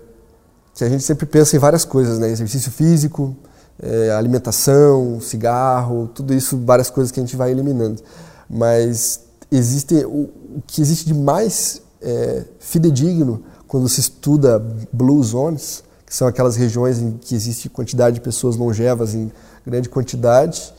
que 0.78 0.84
a 0.84 0.88
gente 0.88 1.02
sempre 1.02 1.26
pensa 1.26 1.56
em 1.56 1.58
várias 1.58 1.84
coisas, 1.84 2.20
né? 2.20 2.30
Exercício 2.30 2.70
físico, 2.70 3.36
é, 3.82 4.10
alimentação, 4.12 5.20
cigarro, 5.20 6.08
tudo 6.14 6.32
isso, 6.32 6.56
várias 6.58 6.88
coisas 6.88 7.10
que 7.10 7.18
a 7.18 7.22
gente 7.22 7.34
vai 7.34 7.50
eliminando. 7.50 8.00
Mas 8.48 9.20
existe 9.50 9.94
o, 10.04 10.30
o 10.56 10.62
que 10.64 10.80
existe 10.80 11.04
de 11.04 11.14
mais 11.14 11.82
é, 12.00 12.44
fidedigno 12.60 13.42
quando 13.66 13.88
se 13.88 13.98
estuda 13.98 14.64
blue 14.92 15.22
zones, 15.22 15.82
que 16.06 16.14
são 16.14 16.28
aquelas 16.28 16.54
regiões 16.54 17.00
em 17.00 17.18
que 17.18 17.34
existe 17.34 17.68
quantidade 17.68 18.14
de 18.14 18.20
pessoas 18.20 18.56
longevas 18.56 19.14
em 19.14 19.32
grande 19.66 19.88
quantidade. 19.88 20.72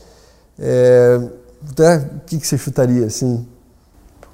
É, 0.58 1.20
o 1.62 2.20
que, 2.24 2.38
que 2.38 2.46
você 2.46 2.56
chutaria 2.56 3.04
assim? 3.04 3.46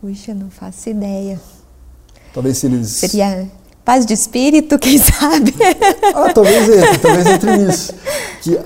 Puxa, 0.00 0.32
não 0.32 0.48
faço 0.48 0.90
ideia. 0.90 1.40
Talvez 2.32 2.58
se 2.58 2.66
eles. 2.66 2.88
Seria 2.88 3.50
paz 3.86 4.04
de 4.04 4.12
espírito, 4.12 4.76
quem 4.80 4.98
sabe? 4.98 5.54
ah, 6.12 6.32
talvez 6.34 6.68
entre, 6.68 6.98
talvez 6.98 7.26
entre 7.26 7.56
nisso. 7.56 7.94
Que 8.42 8.60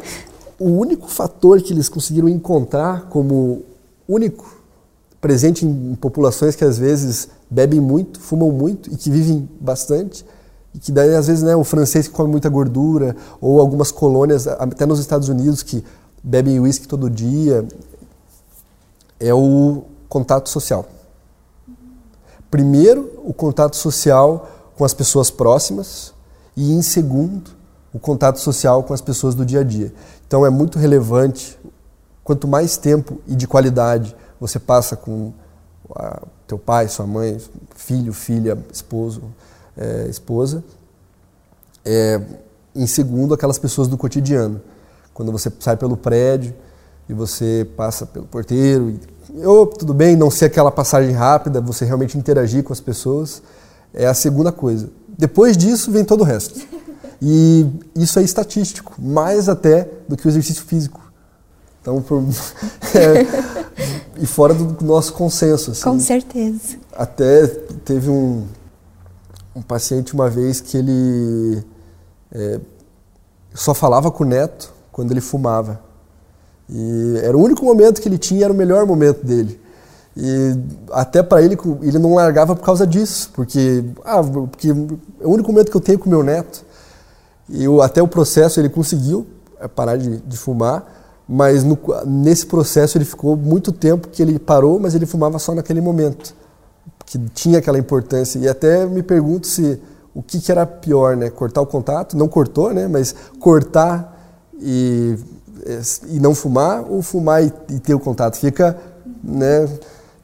o 0.59 0.70
único 0.70 1.06
fator 1.09 1.61
que 1.61 1.74
eles 1.74 1.88
conseguiram 1.90 2.28
encontrar 2.28 3.02
como 3.11 3.62
único 4.09 4.59
presente 5.20 5.66
em 5.66 5.94
populações 5.94 6.56
que 6.56 6.64
às 6.64 6.78
vezes 6.78 7.28
bebem 7.50 7.78
muito, 7.78 8.18
fumam 8.18 8.50
muito 8.50 8.90
e 8.90 8.96
que 8.96 9.11
vivem 9.11 9.46
bastante, 9.61 10.24
e 10.74 10.78
que 10.78 10.90
daí 10.90 11.14
às 11.14 11.26
vezes 11.26 11.42
né, 11.42 11.54
o 11.54 11.64
francês 11.64 12.09
que 12.09 12.14
come 12.14 12.30
muita 12.30 12.48
gordura, 12.48 13.14
ou 13.40 13.61
algumas 13.61 13.92
colônias, 13.92 14.46
até 14.46 14.87
nos 14.87 14.98
Estados 14.98 15.28
Unidos, 15.28 15.62
que 15.62 15.85
bebem 16.22 16.59
uísque 16.59 16.88
todo 16.88 17.11
dia, 17.11 17.66
é 19.18 19.35
o 19.35 19.83
contato 20.09 20.48
social. 20.48 20.87
Primeiro, 22.50 23.20
o 23.22 23.35
contato 23.35 23.76
social 23.76 24.60
com 24.81 24.85
as 24.87 24.95
pessoas 24.95 25.31
próximas 25.31 26.14
e, 26.57 26.73
em 26.73 26.81
segundo, 26.81 27.51
o 27.93 27.99
contato 27.99 28.40
social 28.40 28.83
com 28.83 28.95
as 28.95 29.03
pessoas 29.03 29.35
do 29.35 29.45
dia 29.45 29.61
a 29.61 29.62
dia. 29.62 29.93
Então 30.27 30.47
é 30.47 30.49
muito 30.49 30.79
relevante, 30.79 31.59
quanto 32.25 32.49
mais 32.49 32.79
tempo 32.79 33.21
e 33.27 33.37
de 33.37 33.47
qualidade 33.47 34.16
você 34.40 34.59
passa 34.59 34.97
com 34.97 35.35
a, 35.95 36.23
teu 36.47 36.59
pai, 36.59 36.88
sua 36.88 37.07
mãe, 37.07 37.38
filho, 37.77 38.14
filha, 38.14 38.57
esposo, 38.73 39.25
é, 39.77 40.07
esposa, 40.09 40.64
é, 41.85 42.19
em 42.75 42.87
segundo, 42.87 43.35
aquelas 43.35 43.59
pessoas 43.59 43.87
do 43.87 43.99
cotidiano. 43.99 44.62
Quando 45.12 45.31
você 45.31 45.53
sai 45.61 45.77
pelo 45.77 45.95
prédio 45.95 46.55
e 47.07 47.12
você 47.12 47.69
passa 47.77 48.07
pelo 48.07 48.25
porteiro, 48.25 48.99
e, 49.29 49.47
oh, 49.47 49.66
tudo 49.66 49.93
bem, 49.93 50.16
não 50.16 50.31
ser 50.31 50.47
aquela 50.47 50.71
passagem 50.71 51.12
rápida, 51.12 51.61
você 51.61 51.85
realmente 51.85 52.16
interagir 52.16 52.64
com 52.64 52.73
as 52.73 52.81
pessoas 52.81 53.43
é 53.92 54.07
a 54.07 54.14
segunda 54.14 54.53
coisa. 54.53 54.90
Depois 55.09 55.57
disso 55.57 55.90
vem 55.90 56.05
todo 56.05 56.22
o 56.22 56.24
resto. 56.24 56.61
E 57.22 57.66
isso 57.94 58.18
é 58.18 58.22
estatístico, 58.22 58.94
mais 58.98 59.46
até 59.46 59.87
do 60.09 60.16
que 60.16 60.26
o 60.26 60.31
exercício 60.31 60.64
físico. 60.64 61.12
Então, 61.83 62.00
por, 62.00 62.22
é, 62.96 64.22
e 64.22 64.26
fora 64.26 64.55
do 64.55 64.83
nosso 64.83 65.12
consenso. 65.12 65.72
Assim. 65.72 65.83
Com 65.83 66.00
certeza. 66.00 66.79
Até 66.94 67.46
teve 67.85 68.09
um, 68.09 68.46
um 69.55 69.61
paciente 69.61 70.14
uma 70.14 70.31
vez 70.31 70.62
que 70.62 70.79
ele 70.79 71.62
é, 72.33 72.61
só 73.55 73.74
falava 73.74 74.11
com 74.11 74.24
o 74.24 74.26
neto 74.26 74.72
quando 74.92 75.11
ele 75.11 75.20
fumava. 75.20 75.81
E 76.68 77.20
era 77.22 77.37
o 77.37 77.42
único 77.42 77.64
momento 77.64 78.00
que 78.00 78.09
ele 78.09 78.18
tinha, 78.18 78.44
era 78.44 78.53
o 78.53 78.57
melhor 78.57 78.87
momento 78.87 79.24
dele. 79.26 79.61
E 80.16 80.57
até 80.90 81.23
para 81.23 81.42
ele, 81.42 81.57
ele 81.83 81.99
não 81.99 82.14
largava 82.14 82.57
por 82.57 82.64
causa 82.64 82.87
disso, 82.87 83.31
porque, 83.33 83.85
ah, 84.05 84.23
porque 84.23 84.70
é 84.70 85.27
o 85.27 85.31
único 85.31 85.51
momento 85.53 85.70
que 85.70 85.77
eu 85.77 85.81
tenho 85.81 85.99
com 85.99 86.11
meu 86.11 86.23
neto. 86.23 86.64
E 87.49 87.64
eu, 87.64 87.81
até 87.81 88.03
o 88.03 88.09
processo 88.09 88.61
ele 88.61 88.68
conseguiu 88.68 89.27
é, 89.61 89.68
parar 89.68 89.96
de, 89.96 90.18
de 90.18 90.37
fumar, 90.37 90.85
mas 91.29 91.62
no, 91.62 91.79
nesse 92.07 92.46
processo 92.46 92.99
ele 92.99 93.05
ficou 93.05 93.37
muito 93.37 93.73
tempo 93.73 94.09
que 94.09 94.20
ele 94.20 94.38
parou, 94.38 94.81
mas 94.81 94.94
ele 94.94 95.07
fumava 95.07 95.38
só 95.38 95.55
naquele 95.55 95.81
momento, 95.81 96.35
que 97.07 97.18
tinha 97.35 97.59
aquela 97.59 97.79
importância. 97.79 98.38
E 98.38 98.49
até 98.49 98.85
me 98.87 99.03
pergunto 99.03 99.46
se 99.46 99.81
o 100.14 100.23
que, 100.23 100.40
que 100.40 100.51
era 100.51 100.66
pior, 100.66 101.16
né? 101.16 101.31
Cortar 101.31 101.61
o 101.61 101.66
contato, 101.66 102.16
não 102.16 102.27
cortou, 102.29 102.75
né? 102.75 102.88
Mas 102.88 103.14
cortar 103.38 104.40
e, 104.61 105.16
e 106.09 106.18
não 106.18 106.35
fumar 106.35 106.85
ou 106.88 107.01
fumar 107.01 107.44
e, 107.44 107.53
e 107.68 107.79
ter 107.79 107.94
o 107.94 108.01
contato. 108.01 108.37
Fica, 108.37 108.77
né? 109.23 109.68